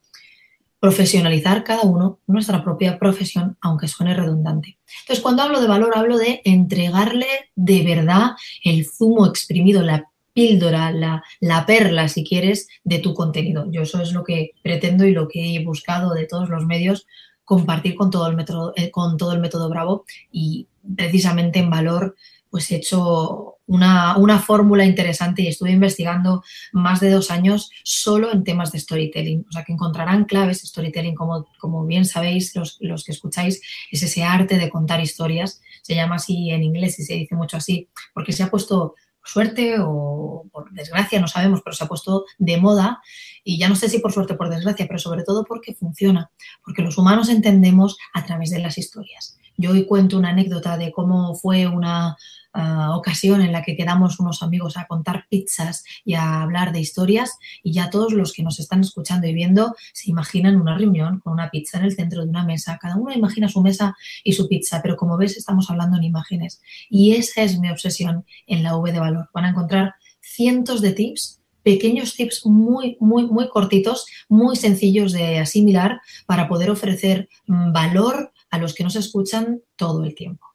[0.83, 4.79] profesionalizar cada uno nuestra propia profesión, aunque suene redundante.
[4.99, 8.31] Entonces, cuando hablo de valor, hablo de entregarle de verdad
[8.65, 13.65] el zumo exprimido, la píldora, la, la, perla, si quieres, de tu contenido.
[13.71, 17.07] Yo eso es lo que pretendo y lo que he buscado de todos los medios
[17.45, 20.67] compartir con todo el método, eh, con todo el método Bravo y
[20.97, 22.17] precisamente en valor
[22.49, 28.31] pues he hecho una, una fórmula interesante y estuve investigando más de dos años solo
[28.31, 29.45] en temas de storytelling.
[29.47, 30.61] O sea, que encontrarán claves.
[30.61, 35.61] Storytelling, como, como bien sabéis, los, los que escucháis, es ese arte de contar historias.
[35.81, 39.75] Se llama así en inglés y se dice mucho así, porque se ha puesto suerte
[39.79, 43.01] o por desgracia, no sabemos, pero se ha puesto de moda
[43.43, 46.29] y ya no sé si por suerte o por desgracia, pero sobre todo porque funciona,
[46.63, 49.37] porque los humanos entendemos a través de las historias.
[49.57, 52.17] Yo hoy cuento una anécdota de cómo fue una
[52.55, 56.81] Ah, ocasión en la que quedamos unos amigos a contar pizzas y a hablar de
[56.81, 61.19] historias y ya todos los que nos están escuchando y viendo se imaginan una reunión
[61.19, 62.77] con una pizza en el centro de una mesa.
[62.79, 66.61] Cada uno imagina su mesa y su pizza, pero como ves estamos hablando en imágenes
[66.91, 69.29] y esa es mi obsesión en la V de valor.
[69.33, 75.39] Van a encontrar cientos de tips pequeños tips muy, muy, muy cortitos, muy sencillos de
[75.39, 80.45] asimilar para poder ofrecer mm, valor a los que nos escuchan todo el tiempo.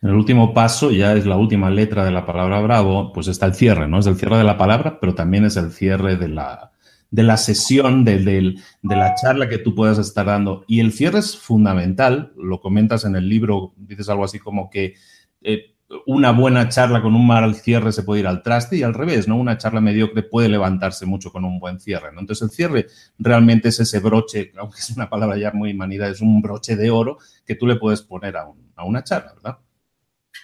[0.00, 3.46] En el último paso, ya es la última letra de la palabra bravo, pues está
[3.46, 3.98] el cierre, ¿no?
[3.98, 6.70] Es el cierre de la palabra, pero también es el cierre de la,
[7.10, 10.64] de la sesión, de, la charla que tú puedas estar dando.
[10.68, 14.94] Y el cierre es fundamental, lo comentas en el libro, dices algo así como que
[15.40, 15.71] eh,
[16.06, 19.28] una buena charla con un mal cierre se puede ir al traste y al revés,
[19.28, 19.36] ¿no?
[19.36, 22.20] Una charla mediocre puede levantarse mucho con un buen cierre, ¿no?
[22.20, 22.86] Entonces el cierre
[23.18, 26.90] realmente es ese broche, aunque es una palabra ya muy manida, es un broche de
[26.90, 29.58] oro que tú le puedes poner a, a una charla, ¿verdad?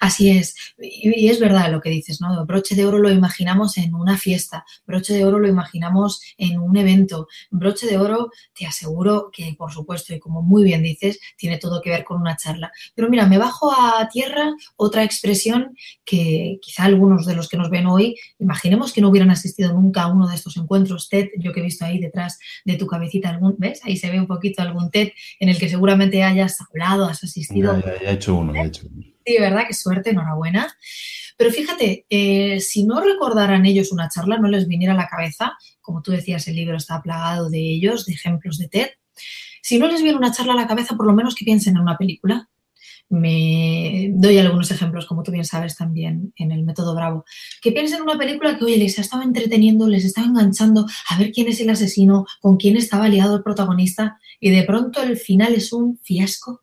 [0.00, 2.44] Así es, y, es verdad lo que dices, ¿no?
[2.46, 6.76] Broche de oro lo imaginamos en una fiesta, broche de oro lo imaginamos en un
[6.76, 11.58] evento, broche de oro te aseguro que, por supuesto, y como muy bien dices, tiene
[11.58, 12.72] todo que ver con una charla.
[12.94, 17.70] Pero mira, me bajo a tierra otra expresión que quizá algunos de los que nos
[17.70, 21.52] ven hoy, imaginemos que no hubieran asistido nunca a uno de estos encuentros TED, yo
[21.52, 23.80] que he visto ahí detrás de tu cabecita algún, ¿ves?
[23.84, 27.80] Ahí se ve un poquito algún TED en el que seguramente hayas hablado, has asistido.
[27.80, 29.17] Ya, he hecho uno, he hecho uno.
[29.28, 29.64] Sí, ¿verdad?
[29.68, 30.74] Qué suerte, enhorabuena.
[31.36, 35.52] Pero fíjate, eh, si no recordaran ellos una charla, no les viniera a la cabeza,
[35.82, 38.88] como tú decías, el libro está plagado de ellos, de ejemplos de TED,
[39.60, 41.82] si no les viene una charla a la cabeza, por lo menos que piensen en
[41.82, 42.48] una película.
[43.10, 47.26] Me doy algunos ejemplos, como tú bien sabes también, en el método Bravo.
[47.60, 51.32] Que piensen en una película que, oye, les estaba entreteniendo, les estaba enganchando a ver
[51.32, 55.52] quién es el asesino, con quién estaba liado el protagonista, y de pronto el final
[55.52, 56.62] es un fiasco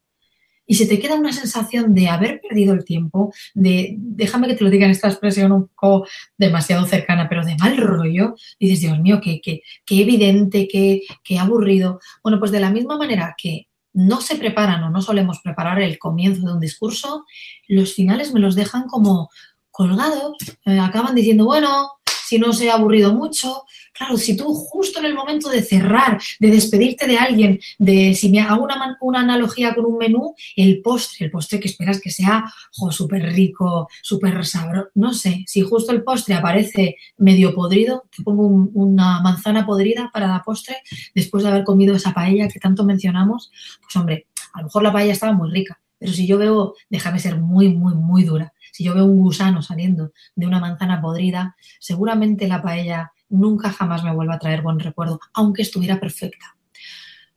[0.65, 4.63] y se te queda una sensación de haber perdido el tiempo, de, déjame que te
[4.63, 8.99] lo diga en esta expresión un poco demasiado cercana, pero de mal rollo, dices, Dios
[8.99, 11.99] mío, qué, qué, qué evidente, qué, qué aburrido.
[12.23, 15.97] Bueno, pues de la misma manera que no se preparan o no solemos preparar el
[15.97, 17.25] comienzo de un discurso,
[17.67, 19.29] los finales me los dejan como
[19.71, 21.91] colgados, eh, acaban diciendo, bueno,
[22.25, 23.63] si no se ha aburrido mucho.
[23.97, 28.27] Claro, si tú justo en el momento de cerrar, de despedirte de alguien, de si
[28.29, 32.11] me hago una, una analogía con un menú, el postre, el postre que esperas que
[32.11, 32.43] sea
[32.91, 38.45] súper rico, súper sabroso, no sé, si justo el postre aparece medio podrido, te pongo
[38.73, 40.75] una manzana podrida para la postre
[41.13, 43.49] después de haber comido esa paella que tanto mencionamos,
[43.81, 47.19] pues hombre, a lo mejor la paella estaba muy rica, pero si yo veo, déjame
[47.19, 51.55] ser muy, muy, muy dura, si yo veo un gusano saliendo de una manzana podrida,
[51.79, 56.57] seguramente la paella nunca jamás me vuelva a traer buen recuerdo, aunque estuviera perfecta.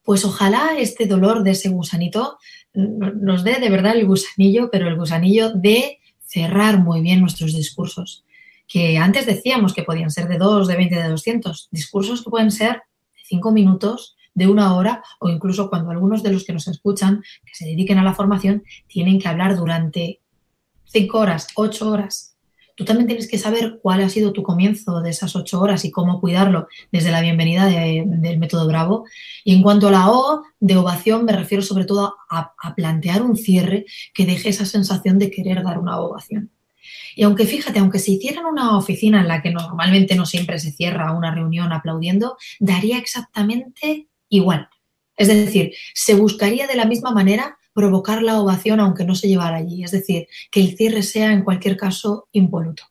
[0.03, 2.39] Pues ojalá este dolor de ese gusanito
[2.75, 8.25] nos dé de verdad el gusanillo, pero el gusanillo de cerrar muy bien nuestros discursos,
[8.67, 12.51] que antes decíamos que podían ser de 2, de 20, de 200, discursos que pueden
[12.51, 16.69] ser de 5 minutos, de una hora o incluso cuando algunos de los que nos
[16.69, 20.21] escuchan, que se dediquen a la formación, tienen que hablar durante
[20.85, 22.37] cinco horas, ocho horas.
[22.79, 25.91] Tú también tienes que saber cuál ha sido tu comienzo de esas ocho horas y
[25.91, 29.05] cómo cuidarlo desde la bienvenida del método Bravo.
[29.43, 33.23] Y en cuanto a la O de ovación, me refiero sobre todo a, a plantear
[33.23, 36.53] un cierre que deje esa sensación de querer dar una ovación.
[37.17, 40.61] Y aunque fíjate, aunque se hiciera en una oficina en la que normalmente no siempre
[40.61, 44.69] se cierra una reunión aplaudiendo, daría exactamente igual.
[45.17, 49.59] Es decir, se buscaría de la misma manera provocar la ovación aunque no se llevara
[49.59, 52.83] allí, es decir, que el cierre sea en cualquier caso impoluto.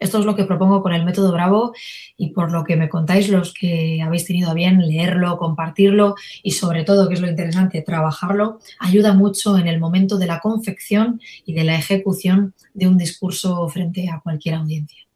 [0.00, 1.72] Esto es lo que propongo con el método Bravo
[2.16, 6.50] y por lo que me contáis los que habéis tenido a bien leerlo, compartirlo y
[6.52, 11.20] sobre todo, que es lo interesante, trabajarlo, ayuda mucho en el momento de la confección
[11.46, 15.06] y de la ejecución de un discurso frente a cualquier audiencia.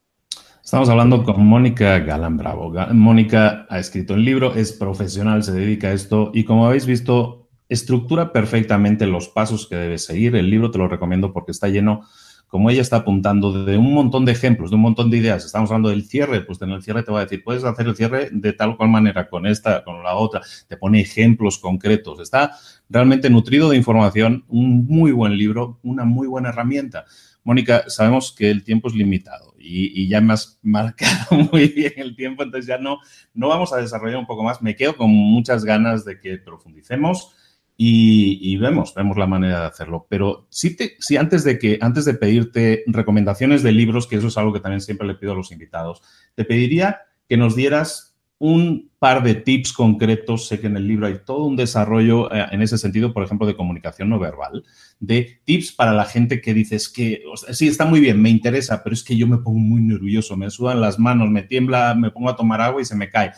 [0.63, 2.73] Estamos hablando con Mónica Galán Bravo.
[2.93, 7.44] Mónica ha escrito el libro, es profesional, se dedica a esto y como habéis visto,
[7.75, 10.35] estructura perfectamente los pasos que debes seguir.
[10.37, 12.03] El libro te lo recomiendo porque está lleno,
[12.49, 15.45] como ella está apuntando, de un montón de ejemplos, de un montón de ideas.
[15.45, 17.97] Estamos hablando del cierre, pues en el cierre te va a decir, puedes hacer el
[17.97, 20.41] cierre de tal o cual manera, con esta, con la otra.
[20.69, 22.21] Te pone ejemplos concretos.
[22.21, 22.53] Está
[22.89, 27.05] realmente nutrido de información, un muy buen libro, una muy buena herramienta.
[27.45, 32.17] Mónica, sabemos que el tiempo es limitado y, ya me has marcado muy bien el
[32.17, 32.99] tiempo, entonces ya no,
[33.35, 34.63] no vamos a desarrollar un poco más.
[34.63, 37.35] Me quedo con muchas ganas de que profundicemos
[37.77, 40.07] y, vemos, vemos la manera de hacerlo.
[40.09, 44.29] Pero si, te, si antes de que, antes de pedirte recomendaciones de libros, que eso
[44.29, 46.03] es algo que también siempre le pido a los invitados,
[46.35, 50.47] te pediría que nos dieras un par de tips concretos.
[50.47, 53.47] Sé que en el libro hay todo un desarrollo eh, en ese sentido, por ejemplo,
[53.47, 54.65] de comunicación no verbal,
[55.01, 58.95] de tips para la gente que dices que, sí, está muy bien, me interesa, pero
[58.95, 62.31] es que yo me pongo muy nervioso, me sudan las manos, me tiembla, me pongo
[62.31, 63.33] a tomar agua y se me cae.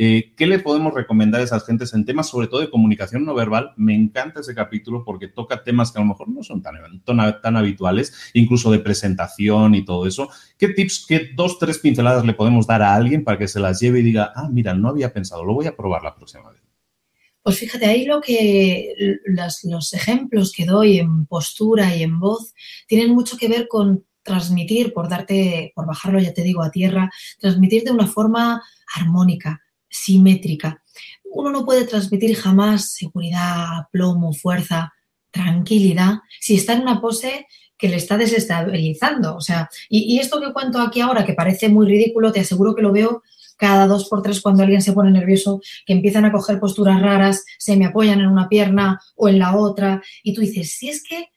[0.00, 3.34] Eh, ¿Qué le podemos recomendar a esas gentes en temas, sobre todo de comunicación no
[3.34, 3.72] verbal?
[3.76, 7.56] Me encanta ese capítulo porque toca temas que a lo mejor no son tan, tan,
[7.56, 10.30] habituales, incluso de presentación y todo eso.
[10.56, 13.80] ¿Qué tips, qué dos, tres pinceladas le podemos dar a alguien para que se las
[13.80, 16.62] lleve y diga, ah, mira, no había pensado, lo voy a probar la próxima vez?
[17.42, 22.54] Pues fíjate, ahí lo que los, ejemplos que doy en postura y en voz
[22.86, 27.10] tienen mucho que ver con transmitir, por darte, por bajarlo, ya te digo, a tierra,
[27.40, 28.62] transmitir de una forma
[28.94, 30.82] armónica, simétrica.
[31.24, 34.92] Uno no puede transmitir jamás seguridad, plomo, fuerza,
[35.30, 37.46] tranquilidad si está en una pose
[37.76, 39.36] que le está desestabilizando.
[39.36, 42.82] O sea, y, esto que cuento aquí ahora, que parece muy ridículo, te aseguro que
[42.82, 43.22] lo veo
[43.56, 47.44] cada dos por tres cuando alguien se pone nervioso, que empiezan a coger posturas raras,
[47.58, 51.02] se me apoyan en una pierna o en la otra, y tú dices, si es
[51.02, 51.30] que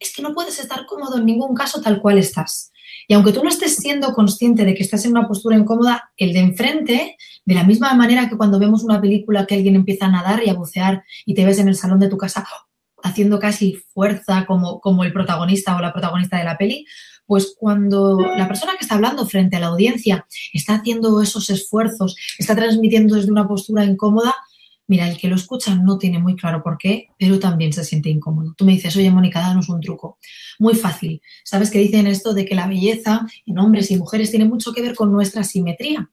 [0.00, 2.72] es que no puedes estar cómodo en ningún caso tal cual estás.
[3.06, 6.32] Y aunque tú no estés siendo consciente de que estás en una postura incómoda, el
[6.32, 10.10] de enfrente, de la misma manera que cuando vemos una película que alguien empieza a
[10.10, 12.44] nadar y a bucear y te ves en el salón de tu casa
[13.02, 16.86] haciendo casi fuerza como, como el protagonista o la protagonista de la peli,
[17.26, 22.16] pues cuando la persona que está hablando frente a la audiencia está haciendo esos esfuerzos,
[22.38, 24.34] está transmitiendo desde una postura incómoda,
[24.90, 28.10] mira, el que lo escucha no tiene muy claro por qué, pero también se siente
[28.10, 28.54] incómodo.
[28.56, 30.18] Tú me dices, oye, Mónica, danos un truco.
[30.58, 31.22] Muy fácil.
[31.44, 34.82] ¿Sabes que dicen esto de que la belleza en hombres y mujeres tiene mucho que
[34.82, 36.10] ver con nuestra simetría?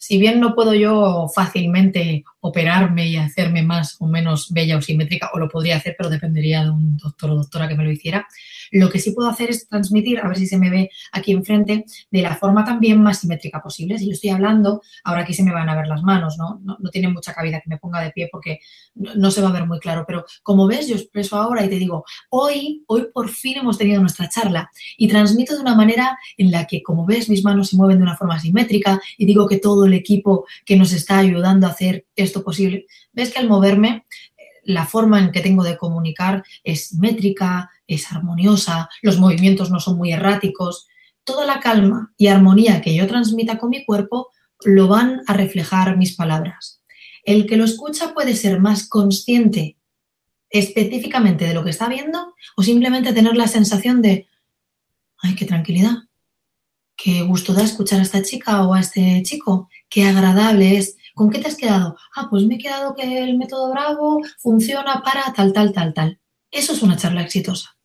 [0.00, 5.30] si bien no puedo yo fácilmente operarme y hacerme más o menos bella o simétrica,
[5.34, 8.26] o lo podría hacer, pero dependería de un doctor o doctora que me lo hiciera,
[8.72, 11.84] lo que sí puedo hacer es transmitir, a ver si se me ve aquí enfrente,
[12.10, 13.98] de la forma también más simétrica posible.
[13.98, 16.60] Si yo estoy hablando, ahora aquí se me van a ver las manos, ¿no?
[16.62, 18.60] No, tiene mucha cabida que me ponga de pie porque
[18.94, 21.76] no, se va a ver muy claro, pero como ves, yo expreso ahora y te
[21.76, 26.50] digo, hoy, hoy por fin hemos tenido nuestra charla y transmito de una manera en
[26.50, 29.58] la que, como ves, mis manos se mueven de una forma simétrica y digo que
[29.58, 34.04] todo el equipo que nos está ayudando a hacer esto posible, ves que al moverme
[34.68, 39.96] la forma en que tengo de comunicar es simétrica, es armoniosa, los movimientos no son
[39.96, 40.86] muy erráticos.
[41.24, 44.28] Toda la calma y armonía que yo transmita con mi cuerpo
[44.62, 46.82] lo van a reflejar mis palabras.
[47.24, 49.78] El que lo escucha puede ser más consciente
[50.50, 54.28] específicamente de lo que está viendo o simplemente tener la sensación de,
[55.22, 55.96] ay, qué tranquilidad,
[56.94, 61.30] qué gusto da escuchar a esta chica o a este chico, qué agradable es ¿Con
[61.30, 61.96] qué te has quedado?
[62.14, 66.20] Ah, pues me he quedado que el método Bravo funciona para tal, tal, tal, tal.
[66.48, 67.76] Eso es una charla exitosa.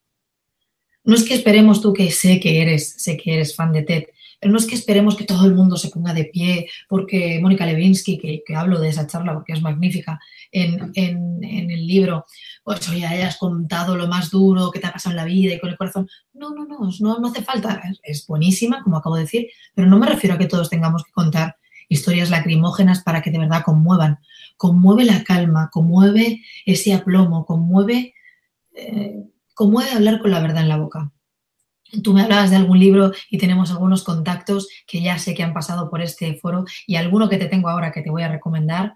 [1.03, 4.03] No es que esperemos tú que sé que eres, sé que eres fan de TED,
[4.39, 7.65] pero no es que esperemos que todo el mundo se ponga de pie porque Mónica
[7.65, 10.19] Levinsky, que, hablo de esa charla porque es magnífica
[10.51, 12.27] en, el libro,
[12.63, 15.59] pues oye, hayas contado lo más duro que te ha pasado en la vida y
[15.59, 16.07] con el corazón.
[16.33, 17.81] No, no, no, no, no hace falta.
[18.03, 21.11] Es buenísima, como acabo de decir, pero no me refiero a que todos tengamos que
[21.11, 21.57] contar
[21.89, 24.19] historias lacrimógenas para que de verdad conmuevan.
[24.57, 28.13] Conmueve la calma, conmueve ese aplomo, conmueve,
[28.73, 29.23] eh,
[29.53, 31.11] conmueve hablar con la verdad en la boca.
[32.01, 35.53] Tú me hablabas de algún libro y tenemos algunos contactos que ya sé que han
[35.53, 38.95] pasado por este foro y alguno que te tengo ahora que te voy a recomendar.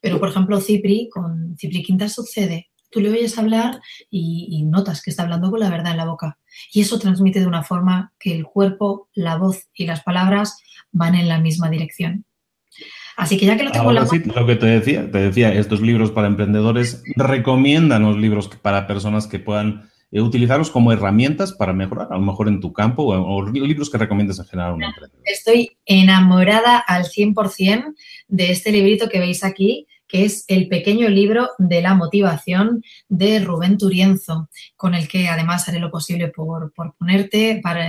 [0.00, 2.70] Pero, por ejemplo, Cipri, con Cipri Quinta sucede.
[2.90, 6.38] Tú le oyes hablar y, notas que está hablando con la verdad en la boca.
[6.72, 10.58] Y eso transmite de una forma que el cuerpo, la voz y las palabras
[10.90, 12.24] van en la misma dirección.
[13.16, 15.80] Así que ya que lo tengo la sí, lo que te decía, te decía, estos
[15.80, 21.72] libros para emprendedores recomiendan los libros para personas que puedan eh, utilizarlos como herramientas para
[21.72, 24.84] mejorar, a lo mejor en tu campo o, libros que recomiendas en general a un
[24.84, 25.20] emprendedor.
[25.24, 27.94] Estoy enamorada al 100%
[28.28, 33.40] de este librito que veis aquí, que es el pequeño libro de la motivación de
[33.40, 37.86] Rubén Turienzo, con el que además haré lo posible por, ponerte, para,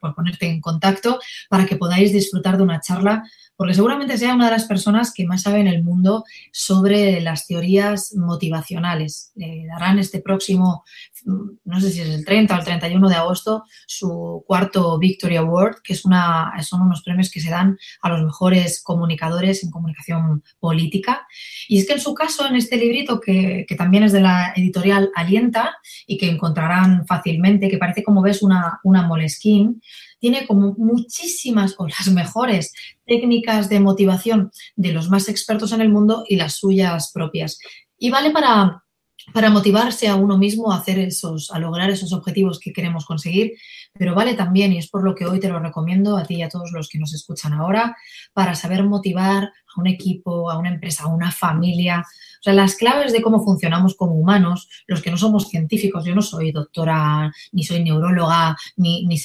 [0.00, 3.24] por ponerte en contacto para que podáis disfrutar de una charla
[3.58, 7.48] porque seguramente sea una de las personas que más sabe en el mundo sobre las
[7.48, 9.32] teorías motivacionales.
[9.34, 10.84] Le darán este próximo,
[11.24, 15.82] no sé si es el 30 o el 31 de agosto, su cuarto Victory Award,
[15.82, 20.42] que es una, son unos premios que se dan a los mejores comunicadores en comunicación
[20.58, 21.26] política.
[21.68, 25.10] Y es que en su caso, en este librito, que, también es de la editorial
[25.14, 29.80] Alienta y que encontrarán fácilmente, que parece como ves una, una moleskin,
[30.18, 32.72] tiene como muchísimas o las mejores
[33.06, 37.58] técnicas de motivación de los más expertos en el mundo y las suyas propias.
[37.98, 38.84] Y vale para,
[39.32, 43.52] para motivarse a uno mismo a hacer esos, a lograr esos objetivos que queremos conseguir,
[43.92, 46.42] pero vale también, y es por lo que hoy te lo recomiendo a ti y
[46.42, 47.96] a todos los que nos escuchan ahora,
[48.32, 52.04] para saber motivar a un equipo, a una empresa, a una familia,
[52.40, 56.14] o sea, las claves de cómo funcionamos como humanos, los que no somos científicos, yo
[56.14, 59.18] no soy doctora, ni soy neuróloga, ni, ni,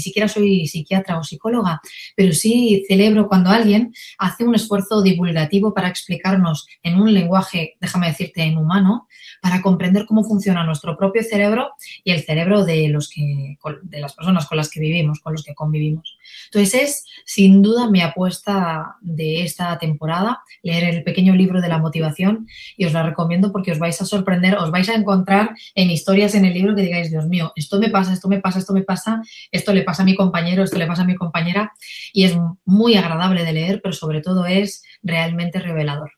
[0.00, 1.80] siquiera soy psiquiatra o psicóloga,
[2.14, 8.08] pero sí celebro cuando alguien hace un esfuerzo divulgativo para explicarnos en un lenguaje, déjame
[8.08, 9.08] decirte, en humano,
[9.40, 11.70] para comprender cómo funciona nuestro propio cerebro
[12.02, 15.42] y el cerebro de, los que, de las personas con las que vivimos, con los
[15.42, 16.18] que convivimos.
[16.46, 21.78] Entonces es sin duda mi apuesta de esta temporada, leer el pequeño libro de la
[21.78, 22.46] motivación
[22.76, 26.34] y os la recomiendo porque os vais a sorprender, os vais a encontrar en historias
[26.34, 28.82] en el libro que digáis, Dios mío, esto me pasa, esto me pasa, esto me
[28.82, 31.72] pasa, esto le pasa a mi compañero, esto le pasa a mi compañera
[32.12, 36.12] y es muy agradable de leer, pero sobre todo es realmente revelador.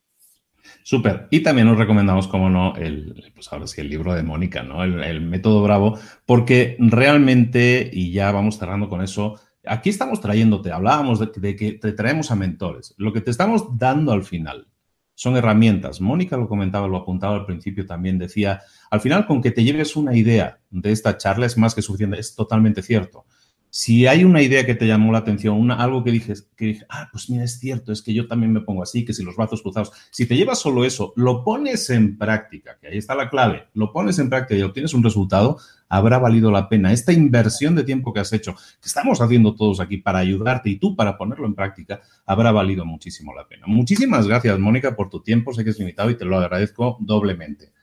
[0.86, 1.26] Súper.
[1.30, 4.84] Y también os recomendamos, como no, el, pues ahora sí, el libro de Mónica, ¿no?
[4.84, 11.18] El, método Bravo, porque realmente, y ya vamos cerrando con eso, aquí estamos trayéndote, hablábamos
[11.20, 12.94] de, que te traemos a mentores.
[12.96, 14.68] Lo que te estamos dando al final
[15.14, 16.00] son herramientas.
[16.00, 19.96] Mónica lo comentaba, lo apuntaba al principio también, decía, al final con que te lleves
[19.96, 23.24] una idea de esta charla es más que suficiente, es totalmente cierto.
[23.70, 26.86] Si hay una idea que te llamó la atención, una, algo que dije, que dije,
[26.88, 29.36] ah, pues mira, es cierto, es que yo también me pongo así, que si los
[29.36, 33.28] brazos cruzados, si te llevas solo eso, lo pones en práctica, que ahí está la
[33.28, 35.58] clave, lo pones en práctica y obtienes un resultado,
[35.88, 36.92] habrá valido la pena.
[36.92, 40.76] Esta inversión de tiempo que has hecho, que estamos haciendo todos aquí para ayudarte y
[40.76, 43.64] tú para ponerlo en práctica, habrá valido muchísimo la pena.
[43.66, 45.52] Muchísimas gracias, Mónica, por tu tiempo.
[45.52, 47.75] Sé que es limitado y te lo agradezco doblemente.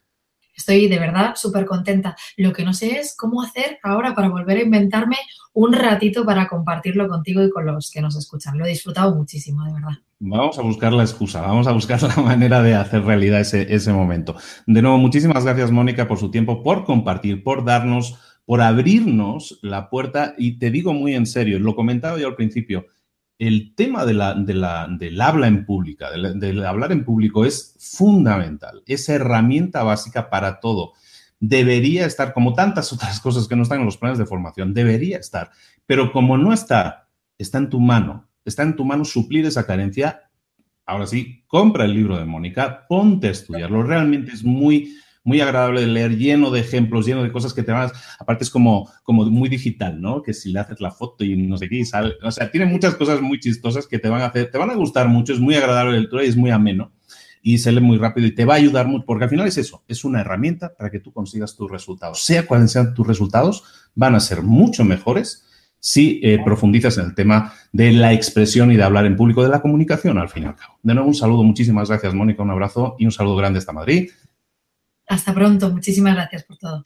[0.56, 2.16] Estoy de verdad súper contenta.
[2.38, 5.18] Lo que no sé es cómo hacer ahora para volver a inventarme
[5.54, 8.58] un ratito para compartirlo contigo y con los que nos escuchan.
[8.58, 9.94] Lo he disfrutado muchísimo, de verdad.
[10.20, 13.92] Vamos a buscar la excusa, vamos a buscar la manera de hacer realidad ese, ese
[13.92, 14.36] momento.
[14.66, 19.90] De nuevo, muchísimas gracias, Mónica, por su tiempo, por compartir, por darnos, por abrirnos la
[19.90, 20.34] puerta.
[20.38, 22.86] Y te digo muy en serio, lo comentaba yo al principio,
[23.40, 29.10] el tema de la, del habla en pública, del, hablar en público es fundamental, es
[29.10, 30.94] herramienta básica para todo.
[31.40, 35.18] Debería estar, como tantas otras cosas que no están en los planes de formación, debería
[35.18, 35.52] estar,
[35.86, 40.30] pero como no está, está en tu mano, está en tu mano suplir esa carencia.
[40.86, 45.82] Ahora sí, compra el libro de Mónica, ponte a estudiarlo, realmente es muy, muy agradable
[45.82, 49.26] de leer, lleno de ejemplos, lleno de cosas que te van, aparte es como, como
[49.26, 50.22] muy digital, ¿no?
[50.22, 52.96] Que si le haces la foto y no sé qué, sale, o sea, tiene muchas
[52.96, 55.56] cosas muy chistosas que te van a hacer, te van a gustar mucho, es muy
[55.56, 56.92] agradable de lectura y es muy ameno
[57.46, 59.58] y se lee muy rápido y te va a ayudar mucho, porque al final es
[59.58, 62.24] eso, es una herramienta para que tú consigas tus resultados.
[62.24, 63.64] Sea cuáles sean tus resultados,
[63.94, 65.46] van a ser mucho mejores
[65.78, 69.50] si eh, profundizas en el tema de la expresión y de hablar en público, de
[69.50, 70.80] la comunicación, al fin y al cabo.
[70.82, 74.10] De nuevo, un saludo, muchísimas gracias, Mónica, un abrazo y un saludo grande hasta Madrid.
[75.14, 75.70] Hasta pronto.
[75.70, 76.82] Muchísimas gracias por todo.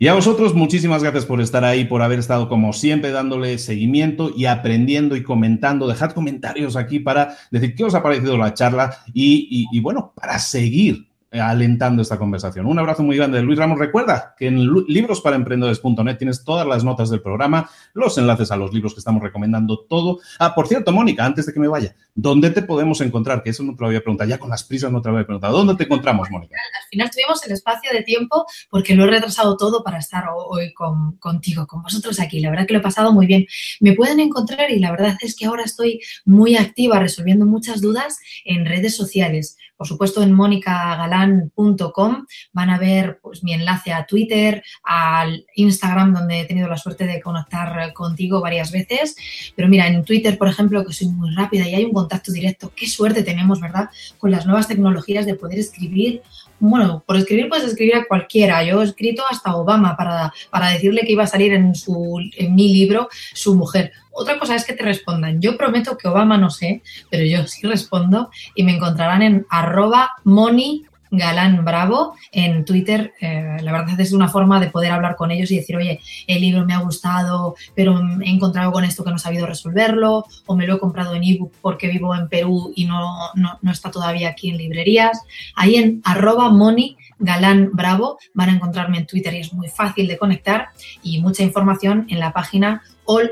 [0.00, 4.32] Y a vosotros, muchísimas gracias por estar ahí, por haber estado como siempre dándole seguimiento
[4.36, 5.86] y aprendiendo y comentando.
[5.86, 10.40] Dejad comentarios aquí para decir qué os ha parecido la charla y, y bueno, para
[10.40, 12.66] seguir alentando esta conversación.
[12.66, 13.78] Un abrazo muy grande de Luis Ramos.
[13.78, 18.94] Recuerda que en librosparaemprendedores.net tienes todas las notas del programa, los enlaces a los libros
[18.94, 20.20] que estamos recomendando, todo.
[20.38, 23.42] Ah, por cierto, Mónica, antes de que me vaya, ¿dónde te podemos encontrar?
[23.42, 25.26] Que eso no te lo había preguntado, ya con las prisas no te lo había
[25.26, 25.56] preguntado.
[25.56, 26.56] ¿Dónde te encontramos, Mónica?
[26.56, 30.72] Al final tuvimos el espacio de tiempo porque lo he retrasado todo para estar hoy
[31.18, 32.40] contigo, con vosotros aquí.
[32.40, 33.46] La verdad que lo he pasado muy bien.
[33.80, 38.18] Me pueden encontrar y la verdad es que ahora estoy muy activa resolviendo muchas dudas
[38.44, 44.62] en redes sociales por supuesto, en monicagalan.com van a ver pues, mi enlace a Twitter,
[44.82, 49.14] al Instagram, donde he tenido la suerte de conectar contigo varias veces.
[49.54, 52.72] Pero mira, en Twitter, por ejemplo, que soy muy rápida y hay un contacto directo.
[52.74, 53.88] Qué suerte tenemos, ¿verdad?
[54.18, 56.22] Con las nuevas tecnologías de poder escribir
[56.60, 58.62] bueno, por escribir puedes escribir a cualquiera.
[58.64, 62.54] Yo he escrito hasta Obama para, para decirle que iba a salir en, su, en
[62.54, 63.92] mi libro su mujer.
[64.10, 65.40] Otra cosa es que te respondan.
[65.40, 70.12] Yo prometo que Obama no sé, pero yo sí respondo y me encontrarán en arroba
[70.24, 73.12] money Galán Bravo en Twitter.
[73.20, 76.40] Eh, la verdad es una forma de poder hablar con ellos y decir, oye, el
[76.40, 80.56] libro me ha gustado, pero he encontrado con esto que no he sabido resolverlo, o
[80.56, 84.30] me lo he comprado en ebook porque vivo en Perú y no, no, está todavía
[84.30, 85.20] aquí en librerías.
[85.54, 90.06] Ahí en arroba Moni Galán Bravo van a encontrarme en Twitter y es muy fácil
[90.06, 90.68] de conectar
[91.02, 92.82] y mucha información en la página